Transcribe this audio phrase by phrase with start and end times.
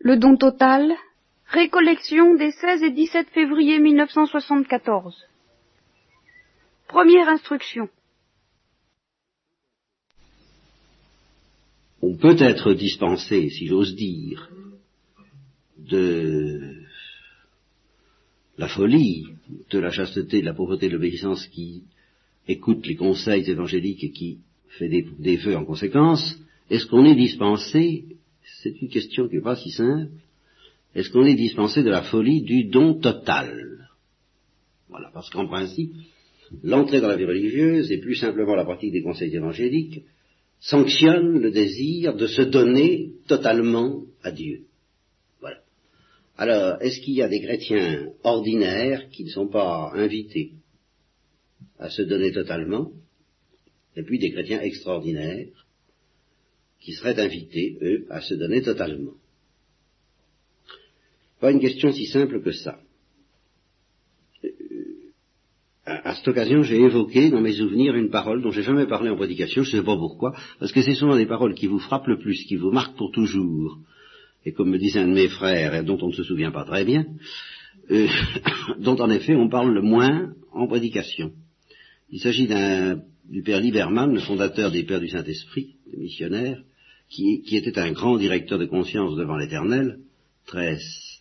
[0.00, 0.94] Le don total,
[1.46, 5.14] récollection des 16 et 17 février 1974.
[6.86, 7.88] Première instruction.
[12.00, 14.50] On peut être dispensé, si j'ose dire,
[15.78, 16.84] de
[18.56, 19.26] la folie,
[19.70, 21.82] de la chasteté, de la pauvreté, de l'obéissance qui
[22.46, 24.38] écoute les conseils évangéliques et qui
[24.68, 26.38] fait des, des vœux en conséquence,
[26.70, 28.17] est-ce qu'on est dispensé
[28.62, 30.10] C'est une question qui n'est pas si simple.
[30.94, 33.88] Est-ce qu'on est dispensé de la folie du don total?
[34.88, 35.92] Voilà, parce qu'en principe,
[36.62, 40.02] l'entrée dans la vie religieuse et plus simplement la pratique des conseils évangéliques
[40.60, 44.62] sanctionne le désir de se donner totalement à Dieu.
[45.40, 45.58] Voilà.
[46.36, 50.52] Alors, est-ce qu'il y a des chrétiens ordinaires qui ne sont pas invités
[51.78, 52.90] à se donner totalement,
[53.96, 55.66] et puis des chrétiens extraordinaires
[56.80, 59.14] qui seraient invités, eux, à se donner totalement.
[61.40, 62.80] Pas une question si simple que ça.
[64.44, 64.48] Euh,
[65.84, 69.16] à, cette occasion, j'ai évoqué dans mes souvenirs une parole dont j'ai jamais parlé en
[69.16, 72.08] prédication, je ne sais pas pourquoi, parce que c'est souvent des paroles qui vous frappent
[72.08, 73.78] le plus, qui vous marquent pour toujours,
[74.44, 76.64] et comme me disait un de mes frères, et dont on ne se souvient pas
[76.64, 77.06] très bien,
[77.90, 78.06] euh,
[78.78, 81.32] dont en effet on parle le moins en prédication.
[82.10, 82.48] Il s'agit
[83.28, 86.62] du père Lieberman, le fondateur des Pères du Saint-Esprit, des missionnaires,
[87.08, 90.00] qui, était un grand directeur de conscience devant l'Éternel,
[90.46, 90.78] très,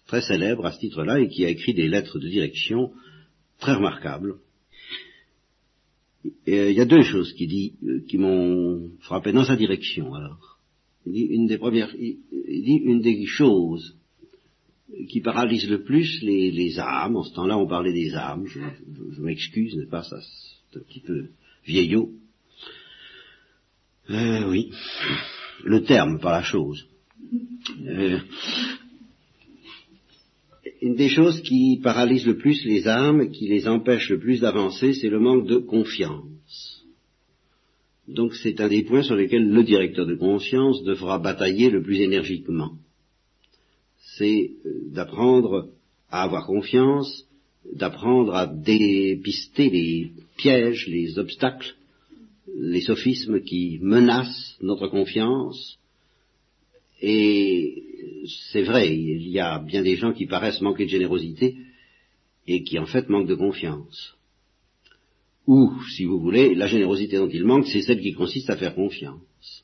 [0.07, 2.91] très célèbre à ce titre-là, et qui a écrit des lettres de direction
[3.59, 4.35] très remarquables.
[6.47, 10.13] Euh, il y a deux choses qu'il dit euh, qui m'ont frappé dans sa direction.
[10.13, 10.59] Alors,
[11.05, 13.95] il dit une des premières, il, dit une des choses
[15.09, 17.15] qui paralyse le plus les, âmes.
[17.15, 18.45] En ce temps-là, on parlait des âmes.
[18.45, 20.17] Je, m'excuse, n'est pas ça
[20.75, 21.29] un petit peu
[21.65, 22.11] vieillot.
[24.09, 24.71] Euh, oui,
[25.63, 26.87] le terme, pas la chose.
[27.85, 28.19] Euh,
[30.81, 34.93] une des choses qui paralyse le plus les âmes, qui les empêche le plus d'avancer,
[34.93, 36.85] c'est le manque de confiance.
[38.07, 41.99] Donc c'est un des points sur lesquels le directeur de conscience devra batailler le plus
[41.99, 42.71] énergiquement.
[44.17, 45.69] C'est euh, d'apprendre
[46.09, 47.25] à avoir confiance,
[47.73, 51.75] d'apprendre à dépister les pièges, les obstacles,
[52.59, 55.77] les sophismes qui menacent notre confiance.
[57.01, 57.83] Et
[58.51, 61.55] c'est vrai, il y a bien des gens qui paraissent manquer de générosité
[62.47, 64.15] et qui en fait manquent de confiance.
[65.45, 68.75] Ou, si vous voulez, la générosité dont ils manquent, c'est celle qui consiste à faire
[68.75, 69.63] confiance.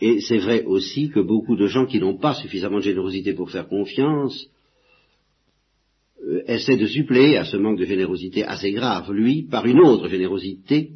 [0.00, 3.50] Et c'est vrai aussi que beaucoup de gens qui n'ont pas suffisamment de générosité pour
[3.50, 4.48] faire confiance
[6.24, 10.08] euh, essaie de suppléer à ce manque de générosité assez grave, lui, par une autre
[10.08, 10.90] générosité,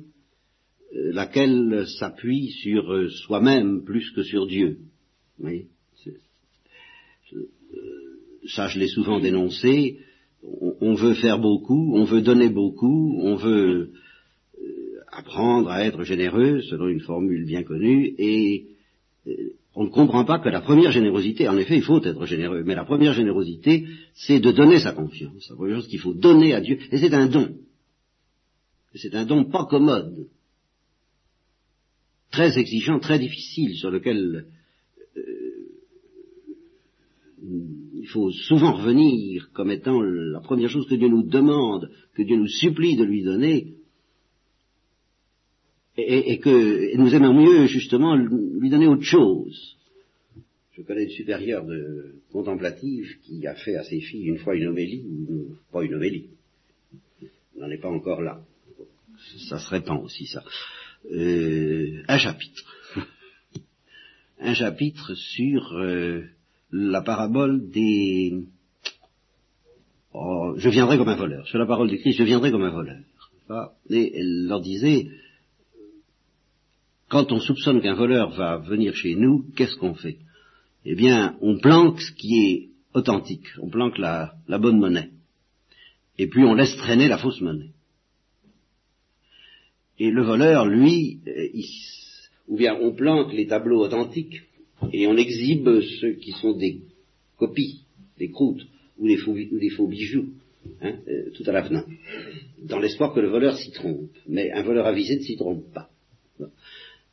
[0.95, 4.79] laquelle s'appuie sur euh, soi-même plus que sur Dieu.
[5.39, 5.67] Oui,
[8.47, 9.99] ça, je l'ai souvent dénoncé.
[10.43, 13.93] On, veut faire beaucoup, on veut donner beaucoup, on veut
[15.11, 18.67] apprendre à être généreux, selon une formule bien connue, et
[19.75, 22.75] on ne comprend pas que la première générosité, en effet, il faut être généreux, mais
[22.75, 25.49] la première générosité, c'est de donner sa confiance.
[25.49, 27.57] La première chose qu'il faut donner à Dieu, et c'est un don.
[28.95, 30.29] C'est un don pas commode,
[32.31, 34.47] très exigeant, très difficile, sur lequel
[35.17, 35.23] euh,
[37.43, 42.37] il faut souvent revenir comme étant la première chose que Dieu nous demande, que Dieu
[42.37, 43.75] nous supplie de lui donner,
[45.97, 49.77] et, que nous aimons mieux justement lui donner autre chose.
[50.73, 54.67] Je connais une supérieure de contemplative qui a fait à ses filles une fois une
[54.67, 56.31] homélie, ou pas une homélie,
[57.57, 58.41] n'en est pas encore là.
[59.49, 60.43] Ça se répand aussi ça.
[61.13, 62.65] Euh, un chapitre.
[64.41, 66.23] un chapitre sur euh,
[66.71, 68.45] la parabole des...
[70.13, 71.47] Oh, je viendrai comme un voleur.
[71.49, 73.01] Sur la parole du Christ, je viendrai comme un voleur.
[73.91, 75.09] Et elle leur disait,
[77.09, 80.19] quand on soupçonne qu'un voleur va venir chez nous, qu'est-ce qu'on fait?
[80.85, 85.11] Eh bien, on planque ce qui est authentique, on planque la, bonne monnaie,
[86.19, 87.74] et puis on laisse traîner la fausse monnaie.
[89.99, 91.49] Et le voleur, lui, euh,
[92.49, 94.43] ou bien on planque les tableaux authentiques,
[94.93, 96.81] et on exhibe ceux qui sont des
[97.39, 97.83] copies,
[98.19, 98.67] des croûtes,
[98.99, 100.31] ou des faux, bijoux,
[100.83, 101.85] hein, euh, tout à l'avenant,
[102.63, 104.11] dans l'espoir que le voleur s'y trompe.
[104.29, 105.91] Mais un voleur avisé ne s'y trompe pas.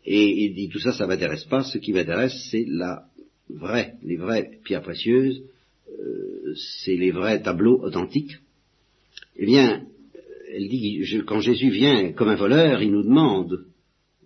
[0.05, 1.63] Et il dit tout ça, ça m'intéresse pas.
[1.63, 3.05] Ce qui m'intéresse, c'est la
[3.49, 5.43] vraie, les vraies pierres précieuses,
[5.89, 8.37] euh, c'est les vrais tableaux authentiques.
[9.37, 9.85] Eh bien,
[10.53, 13.65] elle dit, quand Jésus vient comme un voleur, il nous demande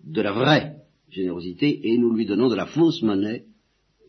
[0.04, 0.76] de la vraie
[1.10, 3.44] générosité et nous lui donnons de la fausse monnaie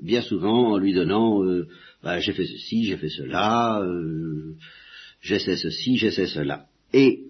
[0.02, 1.68] bien souvent en lui donnant euh,
[2.04, 4.56] bah, j'ai fait ceci, j'ai fait cela, euh,
[5.22, 6.68] j'essaie ceci, j'essaie cela.
[6.94, 7.24] Et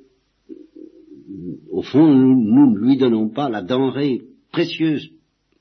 [1.72, 5.10] au fond, nous ne lui donnons pas la denrée précieuse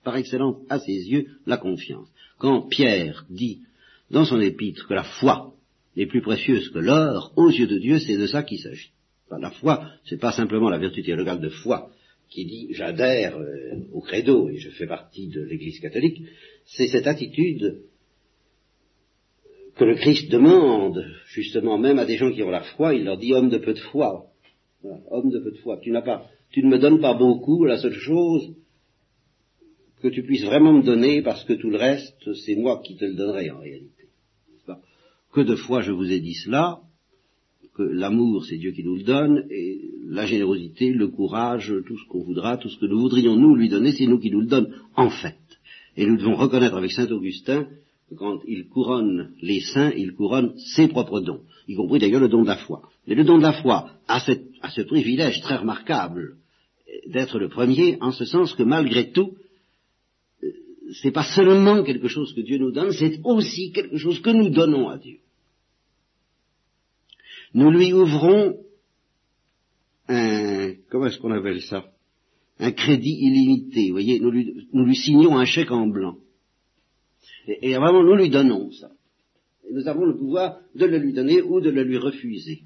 [0.02, 2.08] par excellence à ses yeux, la confiance.
[2.38, 3.62] Quand Pierre dit
[4.10, 5.54] dans son épître que la foi
[5.96, 8.90] est plus précieuse que l'or, aux yeux de Dieu, c'est de ça qu'il s'agit.
[9.30, 11.90] La foi, c'est pas simplement la vertu théologale de foi
[12.28, 16.22] qui dit j'adhère euh, au credo et je fais partie de l'Église catholique,
[16.64, 17.82] c'est cette attitude
[19.76, 23.18] que le Christ demande, justement, même à des gens qui ont la foi, il leur
[23.18, 24.26] dit homme de peu de foi.
[24.82, 25.78] homme de peu de foi.
[25.82, 28.54] Tu n'as pas, tu ne me donnes pas beaucoup, la seule chose
[30.00, 33.04] que tu puisses vraiment me donner, parce que tout le reste, c'est moi qui te
[33.04, 33.92] le donnerai en réalité.
[35.32, 36.80] Que de fois je vous ai dit cela,
[37.76, 42.08] que l'amour c'est Dieu qui nous le donne, et la générosité, le courage, tout ce
[42.08, 44.46] qu'on voudra, tout ce que nous voudrions nous lui donner, c'est nous qui nous le
[44.46, 45.36] donne en fait.
[45.96, 47.66] Et nous devons reconnaître avec saint Augustin
[48.08, 52.28] que quand il couronne les saints, il couronne ses propres dons, y compris d'ailleurs le
[52.28, 52.82] don de la foi.
[53.06, 56.36] Mais le don de la foi a, ce privilège très remarquable
[57.08, 59.32] d'être le premier, en ce sens que malgré tout,
[60.42, 60.48] euh,
[61.02, 64.48] c'est pas seulement quelque chose que Dieu nous donne, c'est aussi quelque chose que nous
[64.50, 65.18] donnons à Dieu.
[67.54, 68.56] Nous lui ouvrons
[70.08, 71.84] un, comment est-ce qu'on appelle ça?
[72.58, 76.16] Un crédit illimité, vous voyez, nous lui, nous lui signons un chèque en blanc.
[77.46, 78.90] Et, vraiment, nous lui donnons ça.
[79.68, 82.62] Et nous avons le pouvoir de le lui donner ou de le lui refuser.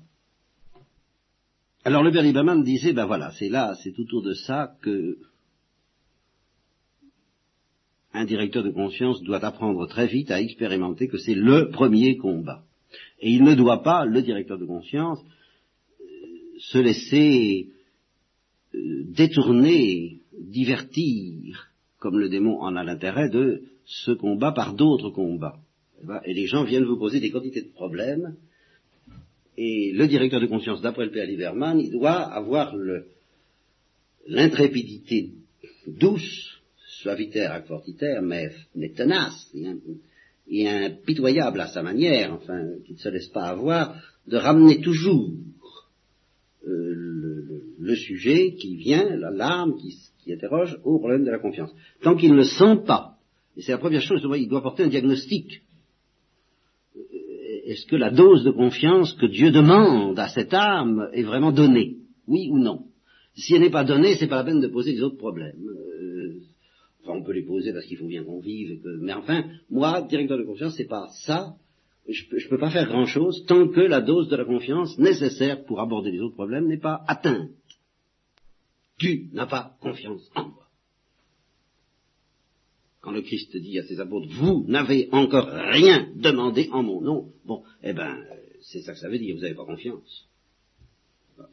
[1.85, 5.17] Alors le père Lieberman disait, ben voilà, c'est là, c'est autour de ça que
[8.12, 12.65] un directeur de conscience doit apprendre très vite à expérimenter que c'est le premier combat.
[13.20, 15.20] Et il ne doit pas, le directeur de conscience,
[16.00, 16.05] euh,
[16.58, 17.69] se laisser
[18.75, 25.58] euh, détourner, divertir, comme le démon en a l'intérêt, de ce combat par d'autres combats.
[26.02, 28.37] Eh ben, et les gens viennent vous poser des quantités de problèmes,
[29.56, 32.75] et le directeur de conscience, d'après le père Lieberman, il doit avoir
[34.26, 35.32] l'intrépidité
[35.87, 36.62] douce,
[37.00, 39.52] suavitaire, acfortitaire, mais, mais tenace,
[40.50, 45.31] et, impitoyable à sa manière, enfin, qui ne se laisse pas avoir, de ramener toujours
[46.67, 51.70] euh, le, sujet qui vient, l'alarme qui, qui interroge au problème de la confiance.
[52.02, 53.17] Tant qu'il ne sent pas
[53.56, 55.62] et c'est la première chose, il doit porter un diagnostic.
[57.67, 61.97] Est-ce que la dose de confiance que Dieu demande à cette âme est vraiment donnée?
[62.26, 62.87] Oui ou non?
[63.35, 65.61] Si elle n'est pas donnée, c'est pas la peine de poser les autres problèmes.
[67.12, 68.81] On peut les poser parce qu'il faut bien qu'on vive.
[69.01, 71.55] Mais enfin, moi, directeur de confiance, c'est pas ça.
[72.09, 75.81] Je ne peux pas faire grand-chose tant que la dose de la confiance nécessaire pour
[75.81, 77.51] aborder les autres problèmes n'est pas atteinte.
[78.99, 80.61] Tu n'as pas confiance en moi
[83.01, 87.33] quand le Christ dit à ses apôtres, vous n'avez encore rien demandé en mon nom,
[87.45, 88.25] bon, eh ben,
[88.61, 90.27] c'est ça que ça veut dire, vous n'avez pas confiance.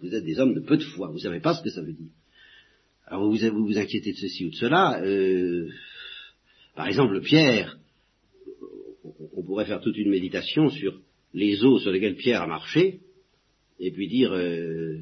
[0.02, 1.82] Vous êtes des hommes de peu de foi, vous ne savez pas ce que ça
[1.82, 2.12] veut dire.
[3.10, 5.70] Alors vous vous, inquiétez de ceci ou de cela, euh,
[6.76, 7.78] par exemple, Pierre,
[9.34, 11.00] on pourrait faire toute une méditation sur
[11.34, 13.00] les eaux sur lesquelles Pierre a marché,
[13.80, 14.98] et puis dire, euh,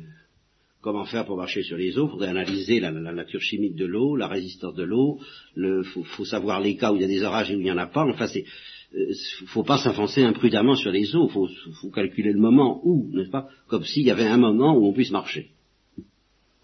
[0.82, 4.16] comment faire pour marcher sur les eaux, il faudrait analyser la, nature chimique de l'eau,
[4.16, 5.20] la résistance de l'eau,
[5.58, 7.72] il faut, savoir les cas où il y a des orages et où il n'y
[7.72, 8.46] en a pas, enfin c'est
[8.94, 9.14] euh,
[9.48, 13.50] faut pas s'enfoncer imprudemment sur les eaux, il faut, calculer le moment où, n'est-ce pas,
[13.68, 15.55] comme s'il y avait un moment où on puisse marcher.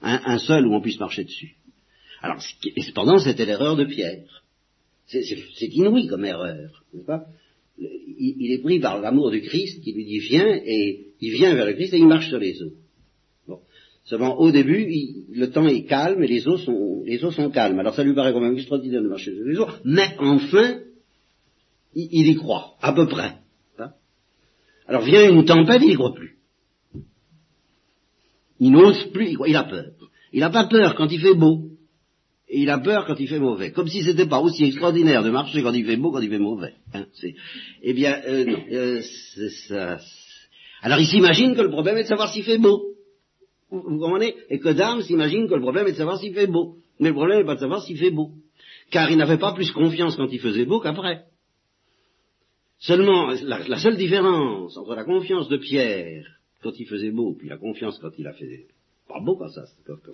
[0.02, 1.56] Un, seul où on puisse marcher dessus.
[2.22, 4.44] Alors, cependant, c'était l'erreur de Pierre.
[5.08, 7.26] C'est inouï comme erreur, n'est-ce pas?
[7.78, 11.66] Il, est pris par l'amour du Christ qui lui dit viens, et il vient vers
[11.66, 12.74] le Christ et il marche sur les eaux.
[14.06, 14.88] Seulement, au début,
[15.32, 17.80] le temps est calme et les eaux sont, les eaux sont calmes.
[17.80, 20.82] Alors ça lui paraît quand même extraordinaire de marcher sur les eaux, mais enfin,
[21.96, 23.36] il, y croit, à peu près.
[23.78, 23.92] Hein?
[24.88, 26.38] Alors vient une tempête, il n'y croit plus.
[28.62, 29.88] Il n'ose plus, il, a peur.
[30.32, 31.72] Il n'a pas peur quand il fait beau,
[32.48, 33.72] et il a peur quand il fait mauvais.
[33.72, 36.38] Comme si c'était pas aussi extraordinaire de marcher quand il fait beau, quand il fait
[36.38, 36.76] mauvais.
[36.94, 37.06] Hein.
[37.82, 39.02] eh bien, euh, non, euh,
[39.68, 39.98] ça.
[40.84, 42.84] Alors il s'imagine que le problème est de savoir s'il fait beau.
[43.72, 44.36] Vous, comprenez?
[44.52, 46.76] Et que Dame s'imagine que le problème est de savoir s'il fait beau.
[47.00, 48.30] Mais le problème n'est pas de savoir s'il fait beau.
[48.92, 51.24] Car il n'avait pas plus confiance quand il faisait beau qu'après.
[52.78, 57.58] Seulement, la, seule différence entre la confiance de Pierre quand il faisait beau, puis la
[57.58, 58.68] confiance quand il a fait
[59.08, 59.66] pas beau, quand ça,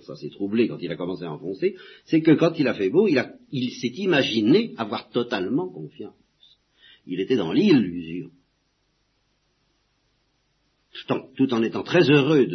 [0.02, 2.90] ça s'est troublé, quand il a commencé à enfoncer, c'est que quand il a fait
[2.90, 6.14] beau, il, s'est imaginé avoir totalement confiance.
[7.06, 8.30] Il était dans l'illusion.
[11.36, 12.46] tout en étant très heureux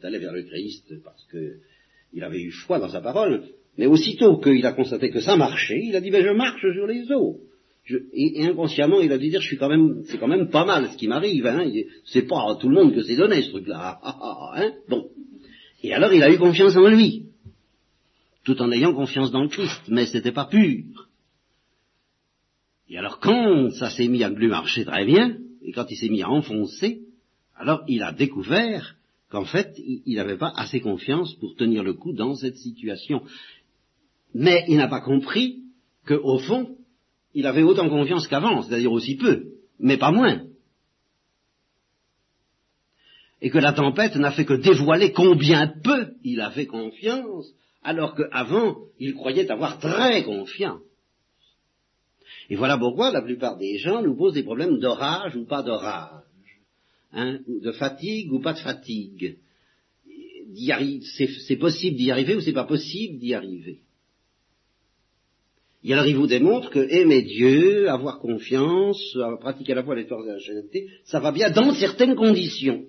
[0.00, 3.44] d'aller vers le Christ parce qu'il avait eu foi dans sa parole,
[3.76, 6.86] mais aussitôt qu'il a constaté que ça marchait, il a dit, ben je marche sur
[6.86, 7.40] les eaux.
[7.86, 10.90] Et, inconsciemment, il a dû dire, je suis quand même, c'est quand même pas mal
[10.90, 11.46] ce qui m'arrive.
[11.46, 11.70] Hein,
[12.06, 13.78] c'est pas à tout le monde que c'est donné ce truc-là.
[13.78, 15.08] Ah, ah, ah, hein, bon.
[15.82, 17.26] Et alors, il a eu confiance en lui,
[18.42, 21.08] tout en ayant confiance dans le Christ, mais c'était pas pur.
[22.88, 26.08] Et alors, quand ça s'est mis à lui marcher très bien, et quand il s'est
[26.08, 27.02] mis à enfoncer,
[27.56, 28.96] alors il a découvert
[29.30, 33.22] qu'en fait, il n'avait pas assez confiance pour tenir le coup dans cette situation.
[34.32, 35.64] Mais il n'a pas compris
[36.06, 36.76] qu'au fond,
[37.34, 39.44] il avait autant confiance qu'avant, c'est-à-dire aussi peu,
[39.78, 40.46] mais pas moins.
[43.42, 48.76] Et que la tempête n'a fait que dévoiler combien peu il avait confiance, alors qu'avant,
[48.98, 50.80] il croyait avoir très confiance.
[52.48, 56.22] Et voilà pourquoi la plupart des gens nous posent des problèmes d'orage ou pas d'orage,
[57.12, 59.38] hein, de fatigue ou pas de fatigue.
[61.46, 63.80] C'est possible d'y arriver ou c'est pas possible d'y arriver.
[65.84, 70.06] Et alors il vous démontre que aimer Dieu, avoir confiance, pratiquer à la fois les
[70.06, 72.86] forces de la chasteté, ça va bien dans certaines conditions.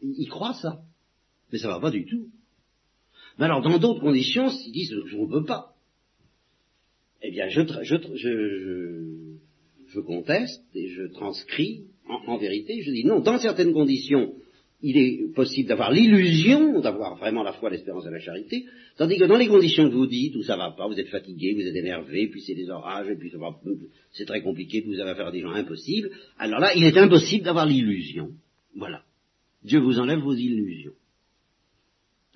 [0.00, 0.82] Il croit ça,
[1.50, 2.28] mais ça va pas du tout.
[3.38, 5.74] Mais alors dans d'autres conditions, s'ils disent je ne peux pas,
[7.22, 9.36] eh bien je, je, je,
[9.88, 14.34] je, conteste et je transcris en vérité, je dis non, dans certaines conditions,
[14.86, 18.66] il est possible d'avoir l'illusion d'avoir vraiment la foi, l'espérance et la charité,
[18.98, 21.54] tandis que dans les conditions que vous dites, où ça va pas, vous êtes fatigué,
[21.54, 23.32] vous êtes énervé, puis c'est des orages, et puis
[24.12, 26.98] c'est très compliqué, puis vous avez affaire à des gens impossibles, alors là, il est
[26.98, 28.32] impossible d'avoir l'illusion.
[28.76, 29.02] Voilà.
[29.64, 30.92] Dieu vous enlève vos illusions.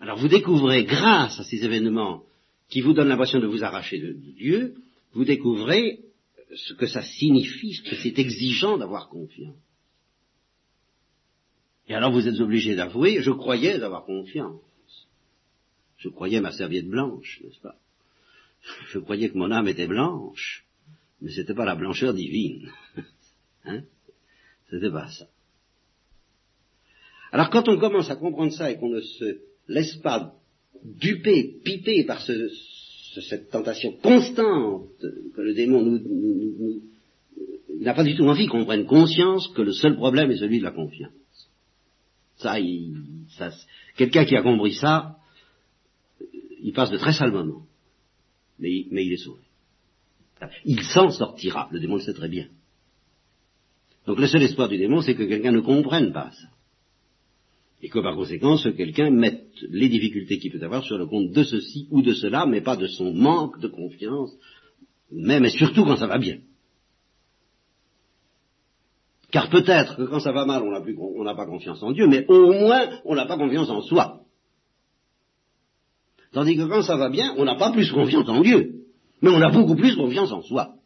[0.00, 2.22] Alors vous découvrez, grâce à ces événements
[2.70, 4.74] qui vous donnent l'impression de vous arracher de Dieu,
[5.12, 5.98] vous découvrez
[6.54, 9.54] ce que ça signifie, ce que c'est exigeant d'avoir confiance.
[11.88, 14.60] Et alors vous êtes obligé d'avouer, je croyais avoir confiance.
[15.96, 17.76] Je croyais ma serviette blanche, n'est-ce pas?
[18.90, 20.64] Je croyais que mon âme était blanche,
[21.20, 22.70] mais c'était pas la blancheur divine.
[23.64, 23.82] hein?
[24.70, 25.26] C'était pas ça.
[27.32, 30.34] Alors quand on commence à comprendre ça et qu'on ne se laisse pas
[30.84, 34.88] duper, piper par cette tentation constante
[35.34, 36.82] que le démon nous, nous
[37.78, 40.58] il n'a pas du tout envie qu'on prenne conscience que le seul problème est celui
[40.58, 41.12] de la confiance.
[42.38, 42.56] Ça,
[43.96, 45.16] quelqu'un qui a compris ça,
[46.62, 47.66] il passe de très sales moments.
[48.58, 49.42] Mais, mais il est sauvé.
[50.64, 52.48] Il s'en sortira, le démon le sait très bien.
[54.06, 56.48] Donc le seul espoir du démon, c'est que quelqu'un ne comprenne pas ça.
[57.82, 61.30] Et que par conséquent, ce quelqu'un mette les difficultés qu'il peut avoir sur le compte
[61.30, 64.32] de ceci ou de cela, mais pas de son manque de confiance,
[65.12, 66.38] même et surtout quand ça va bien.
[69.30, 72.52] Car peut-être que quand ça va mal, on n'a pas confiance en Dieu, mais au
[72.52, 74.22] moins, on n'a pas confiance en soi.
[76.32, 78.84] Tandis que quand ça va bien, on n'a pas plus confiance en Dieu,
[79.20, 80.76] mais on a beaucoup plus confiance en soi.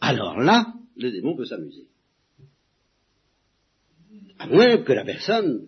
[0.00, 1.86] Alors là, le démon peut s'amuser.
[4.38, 5.66] À moins que la personne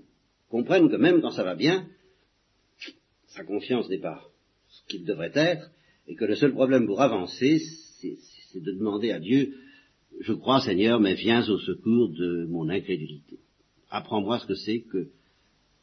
[0.51, 1.87] comprenne que même quand ça va bien,
[3.29, 4.23] sa confiance n'est pas
[4.69, 5.71] ce qu'il devrait être,
[6.09, 9.55] et que le seul problème pour avancer, c'est de demander à Dieu
[10.21, 13.39] je crois, Seigneur, mais viens au secours de mon incrédulité.
[13.91, 15.09] Apprends-moi ce que c'est que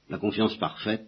[0.10, 1.08] la confiance parfaite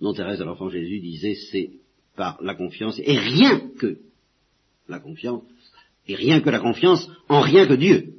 [0.00, 1.70] dont Thérèse de l'Enfant Jésus disait, c'est
[2.16, 3.98] par la confiance, et rien que
[4.88, 5.44] la confiance,
[6.06, 8.14] et rien que la confiance en rien que Dieu,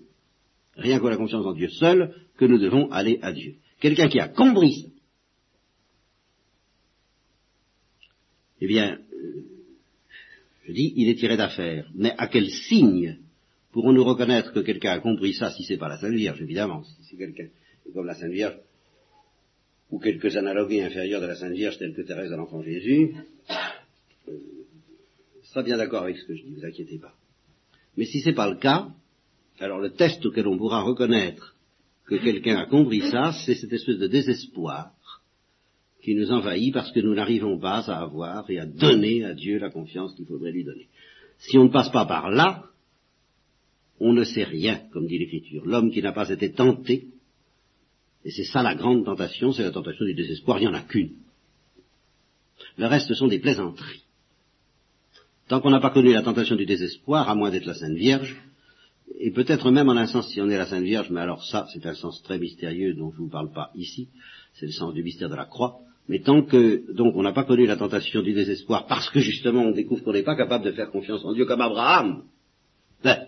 [0.75, 3.55] rien que la confiance en Dieu seul, que nous devons aller à Dieu.
[3.79, 4.88] Quelqu'un qui a compris ça,
[8.62, 9.43] eh bien, euh,
[10.65, 11.89] je dis, il est tiré d'affaire.
[11.95, 13.19] Mais à quel signe
[13.72, 17.04] pourrons-nous reconnaître que quelqu'un a compris ça si c'est pas la Sainte Vierge, évidemment, si
[17.10, 17.48] c'est quelqu'un
[17.94, 18.58] comme la Sainte Vierge,
[19.90, 23.16] ou quelques analogues inférieurs de la Sainte Vierge tels que Thérèse de l'Enfant Jésus,
[24.28, 24.32] euh,
[25.44, 27.14] sera bien d'accord avec ce que je dis, vous inquiétez pas.
[27.98, 28.90] Mais si c'est pas le cas,
[29.60, 31.56] alors le test auquel on pourra reconnaître
[32.06, 34.92] que quelqu'un a compris ça, c'est cette espèce de désespoir
[36.02, 39.60] qui nous envahit parce que nous n'arrivons pas à avoir et à donner à Dieu
[39.60, 40.88] la confiance qu'il faudrait lui donner.
[41.40, 42.64] Si on ne passe pas par là,
[44.00, 45.65] on ne sait rien, comme dit l'Écriture.
[45.65, 47.08] L'homme qui n'a pas été tenté,
[48.25, 50.82] et c'est ça la grande tentation, c'est la tentation du désespoir, il n'y en a
[50.82, 51.12] qu'une.
[52.77, 54.03] Le reste sont des plaisanteries.
[55.48, 58.38] Tant qu'on n'a pas connu la tentation du désespoir, à moins d'être la Sainte Vierge,
[59.20, 61.68] et peut-être même en un sens si on est la Sainte Vierge, mais alors ça
[61.74, 64.10] c'est un sens très mystérieux dont je ne vous parle pas ici,
[64.53, 67.44] c'est le sens du mystère de la croix, mais tant que donc on n'a pas
[67.44, 70.72] connu la tentation du désespoir parce que justement on découvre qu'on n'est pas capable de
[70.72, 72.24] faire confiance en Dieu comme Abraham,
[73.03, 73.25] ben,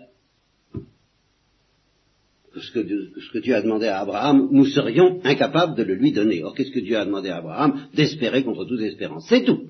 [2.60, 6.42] ce que, Dieu, a demandé à Abraham, nous serions incapables de le lui donner.
[6.42, 9.26] Or, qu'est-ce que Dieu a demandé à Abraham D'espérer contre toute espérance.
[9.28, 9.68] C'est tout.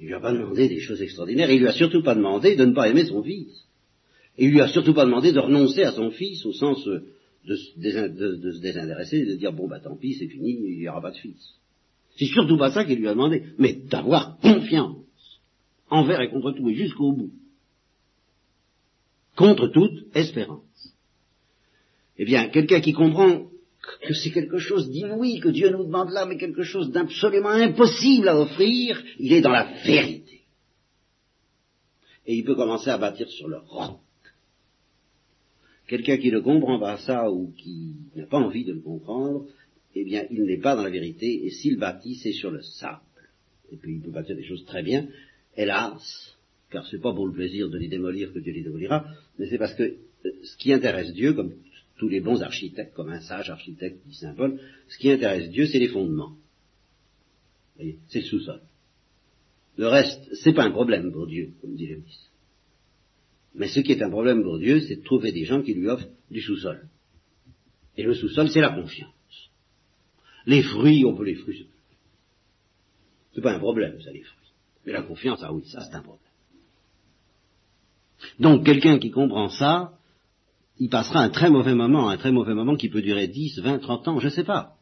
[0.00, 1.50] Il lui a pas demandé des choses extraordinaires.
[1.50, 3.64] Il lui a surtout pas demandé de ne pas aimer son fils.
[4.36, 8.60] Il lui a surtout pas demandé de renoncer à son fils au sens de, se
[8.60, 11.16] désintéresser et de dire bon bah tant pis, c'est fini, il n'y aura pas de
[11.16, 11.54] fils.
[12.16, 14.96] C'est surtout pas ça qu'il lui a demandé, mais d'avoir confiance
[15.90, 17.32] envers et contre tout et jusqu'au bout.
[19.36, 20.62] Contre toute espérance.
[22.18, 23.48] Eh bien, quelqu'un qui comprend
[24.02, 28.28] que c'est quelque chose d'inouï que Dieu nous demande là, mais quelque chose d'absolument impossible
[28.28, 30.42] à offrir, il est dans la vérité.
[32.26, 34.00] Et il peut commencer à bâtir sur le roc.
[35.86, 39.46] Quelqu'un qui ne comprend pas ça ou qui n'a pas envie de le comprendre,
[39.94, 43.00] eh bien, il n'est pas dans la vérité, et s'il bâtit, c'est sur le sable.
[43.70, 45.08] Et puis il peut bâtir des choses très bien,
[45.56, 46.36] hélas,
[46.70, 49.04] car c'est pas pour le plaisir de les démolir que Dieu les démolira,
[49.38, 51.52] mais c'est parce que euh, ce qui intéresse Dieu, comme
[52.04, 55.66] tous les bons architectes, comme un sage architecte dit Saint Paul, ce qui intéresse Dieu,
[55.66, 56.36] c'est les fondements.
[58.08, 58.60] C'est le sous-sol.
[59.78, 62.28] Le reste, c'est pas un problème pour Dieu, comme dit Lévis.
[63.54, 65.88] Mais ce qui est un problème pour Dieu, c'est de trouver des gens qui lui
[65.88, 66.88] offrent du sous-sol.
[67.96, 69.10] Et le sous-sol, c'est la confiance.
[70.46, 71.66] Les fruits, on peut les fruits.
[73.34, 74.52] C'est pas un problème, ça, les fruits.
[74.84, 76.20] Mais la confiance, ah oui, ça, c'est un problème.
[78.38, 79.94] Donc, quelqu'un qui comprend ça,
[80.78, 83.78] il passera un très mauvais moment, un très mauvais moment qui peut durer 10, 20,
[83.78, 84.76] 30 ans, je ne sais pas.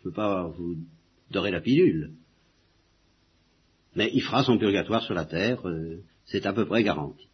[0.00, 0.76] Je ne peux pas vous
[1.30, 2.12] dorer la pilule.
[3.94, 7.28] Mais il fera son purgatoire sur la terre, euh, c'est à peu près garanti.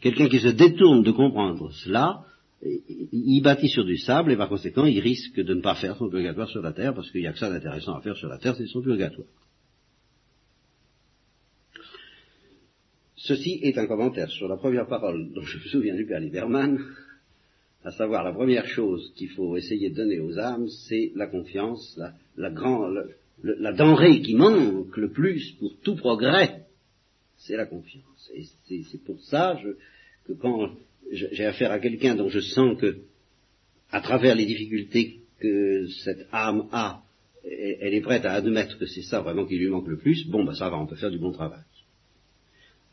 [0.00, 2.24] Quelqu'un qui se détourne de comprendre cela,
[2.62, 6.08] il bâtit sur du sable et par conséquent il risque de ne pas faire son
[6.08, 8.38] purgatoire sur la terre parce qu'il n'y a que ça d'intéressant à faire sur la
[8.38, 9.28] terre, c'est son purgatoire.
[13.24, 16.78] Ceci est un commentaire sur la première parole dont je me souviens du Père Lieberman,
[17.82, 21.98] à savoir la première chose qu'il faut essayer de donner aux âmes, c'est la confiance,
[22.36, 22.50] la,
[23.42, 26.64] la denrée qui manque le plus pour tout progrès,
[27.38, 28.30] c'est la confiance.
[28.34, 28.44] Et
[28.90, 29.58] c'est pour ça
[30.26, 30.72] que quand
[31.10, 32.98] j'ai affaire à quelqu'un dont je sens que,
[33.90, 37.02] à travers les difficultés que cette âme a,
[37.42, 40.44] elle est prête à admettre que c'est ça vraiment qui lui manque le plus, bon,
[40.44, 41.62] ben ça va, on peut faire du bon travail.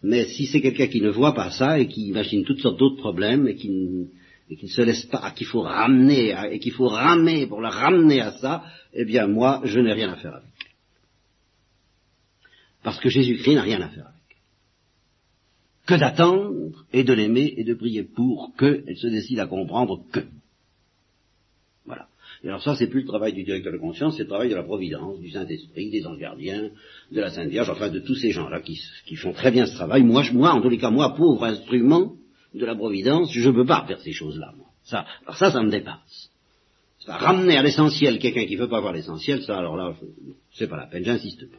[0.03, 2.97] Mais si c'est quelqu'un qui ne voit pas ça et qui imagine toutes sortes d'autres
[2.97, 7.61] problèmes et qui, ne se laisse pas, qu'il faut ramener, et qu'il faut ramer pour
[7.61, 10.49] le ramener à ça, eh bien moi, je n'ai rien à faire avec.
[12.83, 14.21] Parce que Jésus-Christ n'a rien à faire avec.
[15.85, 20.21] Que d'attendre et de l'aimer et de prier pour qu'elle se décide à comprendre que.
[22.43, 24.55] Et alors ça, c'est plus le travail du directeur de conscience, c'est le travail de
[24.55, 26.69] la providence, du Saint-Esprit, des anges gardiens,
[27.11, 30.01] de la Sainte Vierge, enfin de tous ces gens-là qui, font très bien ce travail.
[30.03, 32.13] Moi, moi, en tous les cas, moi, pauvre instrument
[32.55, 34.53] de la providence, je ne peux pas faire ces choses-là.
[34.83, 36.29] Ça, alors ça, ça me dépasse.
[37.05, 39.93] Ça, ramener à l'essentiel quelqu'un qui ne veut pas voir l'essentiel, ça, alors là,
[40.53, 41.57] c'est pas la peine, j'insiste pas.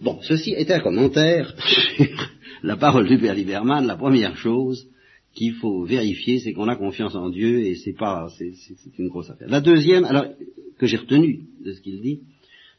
[0.00, 1.54] Bon, ceci est un commentaire
[1.96, 2.30] sur
[2.62, 3.86] la parole du Père Lieberman.
[3.86, 4.86] La première chose,
[5.34, 8.54] qu'il faut vérifier, c'est qu'on a confiance en Dieu et c'est pas, c'est,
[8.98, 9.48] une grosse affaire.
[9.48, 10.26] La deuxième, alors
[10.78, 12.20] que j'ai retenu de ce qu'il dit,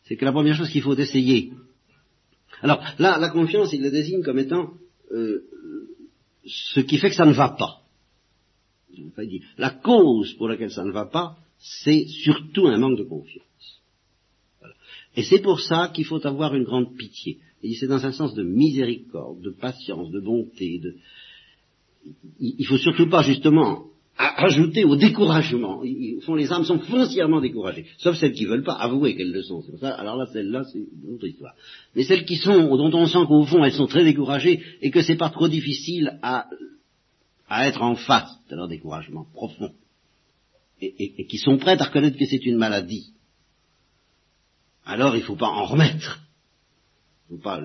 [0.03, 1.51] c'est que la première chose qu'il faut essayer.
[2.61, 4.73] Alors là, la confiance, il le désigne comme étant
[5.11, 5.43] euh,
[6.45, 7.81] ce qui fait que ça ne va pas.
[9.57, 13.81] La cause pour laquelle ça ne va pas, c'est surtout un manque de confiance.
[15.17, 17.39] Et c'est pour ça qu'il faut avoir une grande pitié.
[17.63, 20.95] Et c'est dans un sens de miséricorde, de patience, de bonté, de,
[22.39, 23.85] il faut surtout pas justement
[24.17, 25.81] ajouter au découragement.
[25.81, 29.43] Au fond, les âmes sont foncièrement découragées, sauf celles qui veulent pas avouer qu'elles le
[29.43, 29.63] sont.
[29.79, 29.93] Ça.
[29.95, 31.53] Alors là, celles-là, c'est une autre histoire.
[31.95, 35.01] Mais celles qui sont, dont on sent qu'au fond, elles sont très découragées et que
[35.01, 36.47] c'est pas trop difficile à,
[37.49, 39.71] à être en face de leur découragement profond,
[40.81, 43.11] et, qui sont prêtes à reconnaître que c'est une maladie.
[44.85, 46.19] Alors, il ne faut pas en remettre.
[47.29, 47.61] Il ne faut pas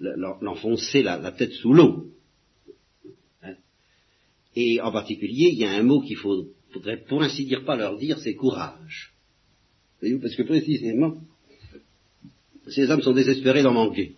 [0.00, 2.06] l'enfoncer la tête sous l'eau.
[4.54, 7.98] Et en particulier, il y a un mot qu'il faudrait pour ainsi dire pas leur
[7.98, 9.12] dire, c'est courage.
[10.00, 11.16] Voyez-vous, parce que précisément,
[12.68, 14.14] ces hommes sont désespérés d'en manquer.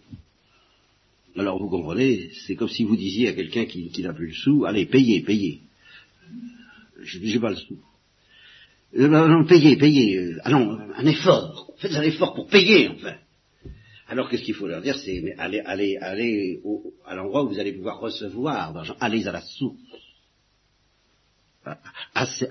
[1.36, 4.64] Alors vous comprenez, c'est comme si vous disiez à quelqu'un qui, n'a plus le sou,
[4.66, 5.60] allez, payez, payez.
[7.02, 7.76] Je n'ai pas le sou.
[8.96, 10.16] Euh, non, payez, payez.
[10.16, 11.72] Euh, allons, un effort.
[11.78, 13.16] Faites un effort pour payer, enfin.
[14.06, 16.60] Alors qu'est-ce qu'il faut leur dire C'est allez, allez, allez
[17.04, 18.94] à l'endroit où vous allez pouvoir recevoir d'argent.
[19.00, 19.76] Allez à la source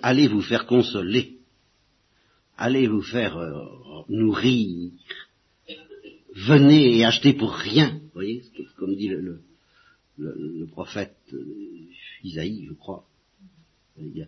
[0.02, 1.38] allez vous faire consoler,
[2.58, 4.92] allez vous faire euh, nourrir,
[6.36, 8.44] venez et achetez pour rien, voyez,
[8.78, 9.42] comme dit le,
[10.18, 11.46] le, prophète euh,
[12.24, 13.06] Isaïe, je crois.
[14.00, 14.28] Il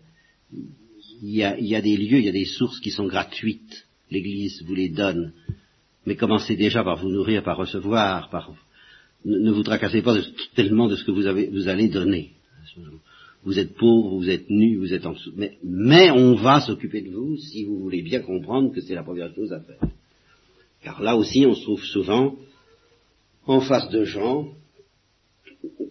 [1.22, 4.88] y, a, des lieux, il y a des sources qui sont gratuites, l'Église vous les
[4.88, 5.32] donne.
[6.04, 8.52] Mais commencez déjà par vous nourrir, par recevoir, par
[9.24, 10.16] ne, vous tracassez pas
[10.54, 12.32] tellement de ce que vous, avez, vous allez donner.
[13.46, 15.32] Vous êtes pauvre, vous êtes nu, vous êtes en dessous.
[15.36, 19.04] Mais, mais on va s'occuper de vous si vous voulez bien comprendre que c'est la
[19.04, 19.78] première chose à faire.
[20.82, 22.36] Car là aussi, on se trouve souvent
[23.46, 24.52] en face de gens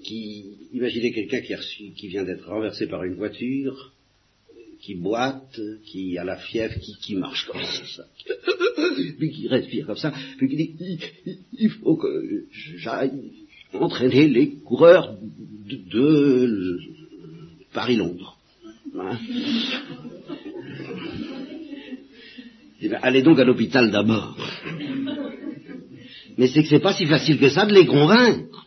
[0.03, 3.93] qui, imaginez quelqu'un qui, qui vient d'être renversé par une voiture,
[4.81, 8.05] qui boite, qui a la fièvre, qui, qui marche comme ça,
[9.17, 10.99] puis qui respire comme ça, puis qui dit
[11.53, 13.31] il, faut que j'aille
[13.71, 15.17] entraîner les coureurs
[15.69, 16.94] de,
[17.75, 18.37] Paris-Londres.
[18.97, 19.19] Hein
[22.81, 24.35] eh ben, allez donc à l'hôpital d'abord.
[26.37, 28.65] Mais c'est que c'est pas si facile que ça de les convaincre.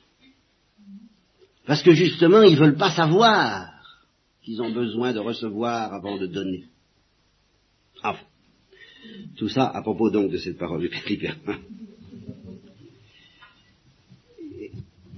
[1.67, 3.69] Parce que justement, ils veulent pas savoir
[4.43, 6.65] qu'ils ont besoin de recevoir avant de donner.
[8.03, 8.19] Enfin,
[9.37, 11.05] tout ça à propos donc de cette parole du Père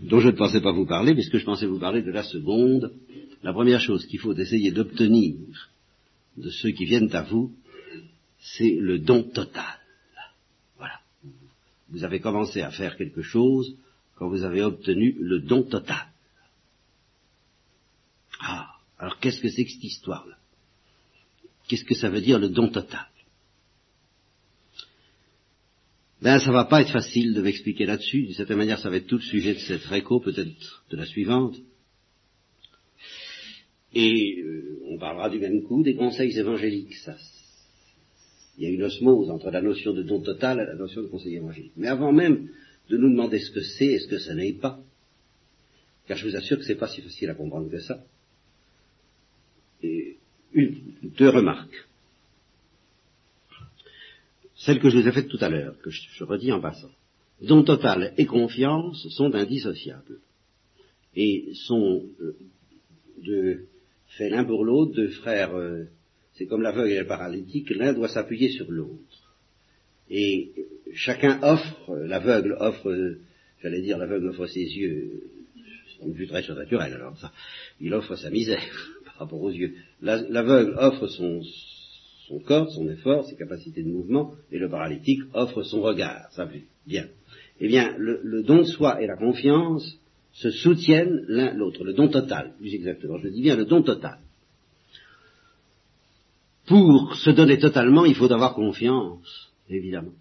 [0.02, 2.92] dont je ne pensais pas vous parler, puisque je pensais vous parler de la seconde.
[3.42, 5.36] La première chose qu'il faut essayer d'obtenir
[6.36, 7.52] de ceux qui viennent à vous,
[8.38, 9.78] c'est le don total.
[10.76, 11.00] Voilà.
[11.88, 13.76] Vous avez commencé à faire quelque chose
[14.16, 16.08] quand vous avez obtenu le don total.
[18.40, 20.36] Ah, alors qu'est-ce que c'est que cette histoire-là?
[21.68, 23.06] Qu'est-ce que ça veut dire le don total?
[26.20, 28.24] Ben, ça va pas être facile de m'expliquer là-dessus.
[28.24, 31.06] D'une certaine manière, ça va être tout le sujet de cette réco, peut-être de la
[31.06, 31.56] suivante.
[33.94, 36.94] Et euh, on parlera du même coup des conseils évangéliques.
[36.94, 37.16] Ça,
[38.56, 41.06] il y a une osmose entre la notion de don total et la notion de
[41.06, 41.72] conseil évangélique.
[41.76, 42.48] Mais avant même
[42.88, 44.80] de nous demander ce que c'est et ce que ça n'est pas,
[46.06, 48.04] car je vous assure que c'est pas si facile à comprendre que ça,
[50.52, 51.86] une, deux remarques.
[54.56, 56.90] Celle que je vous ai faite tout à l'heure, que je, redis en passant.
[57.40, 60.20] Don total et confiance sont indissociables
[61.16, 62.36] et sont euh,
[63.24, 63.64] de,
[64.16, 65.84] fait l'un pour l'autre, deux frères, euh,
[66.34, 69.36] c'est comme l'aveugle et le paralytique, l'un doit s'appuyer sur l'autre.
[70.10, 70.50] Et
[70.94, 73.16] chacun offre, l'aveugle offre,
[73.62, 75.22] j'allais dire, l'aveugle offre ses yeux,
[75.96, 77.32] c'est une vue très surnaturelle alors ça,
[77.80, 78.60] il offre sa misère
[79.20, 79.74] rapport aux yeux.
[80.00, 81.42] L'aveugle offre son,
[82.46, 86.64] corps, son effort, ses capacités de mouvement, et le paralytique offre son regard, sa vue.
[86.86, 87.06] Bien.
[87.60, 89.99] Eh bien, le, don de soi et la confiance
[90.32, 93.18] se soutiennent l'un l'autre, le don total, plus exactement.
[93.18, 94.18] Je dis bien le don total.
[96.66, 100.14] Pour se donner totalement, il faut avoir confiance, évidemment,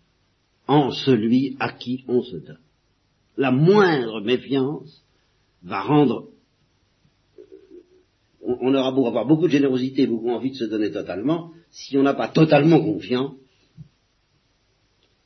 [0.68, 2.60] en celui à qui on se donne.
[3.38, 5.04] La moindre méfiance
[5.64, 6.30] va rendre
[8.42, 12.04] on, aura beau avoir beaucoup de générosité, beaucoup envie de se donner totalement, si on
[12.04, 13.34] n'a pas totalement confiance,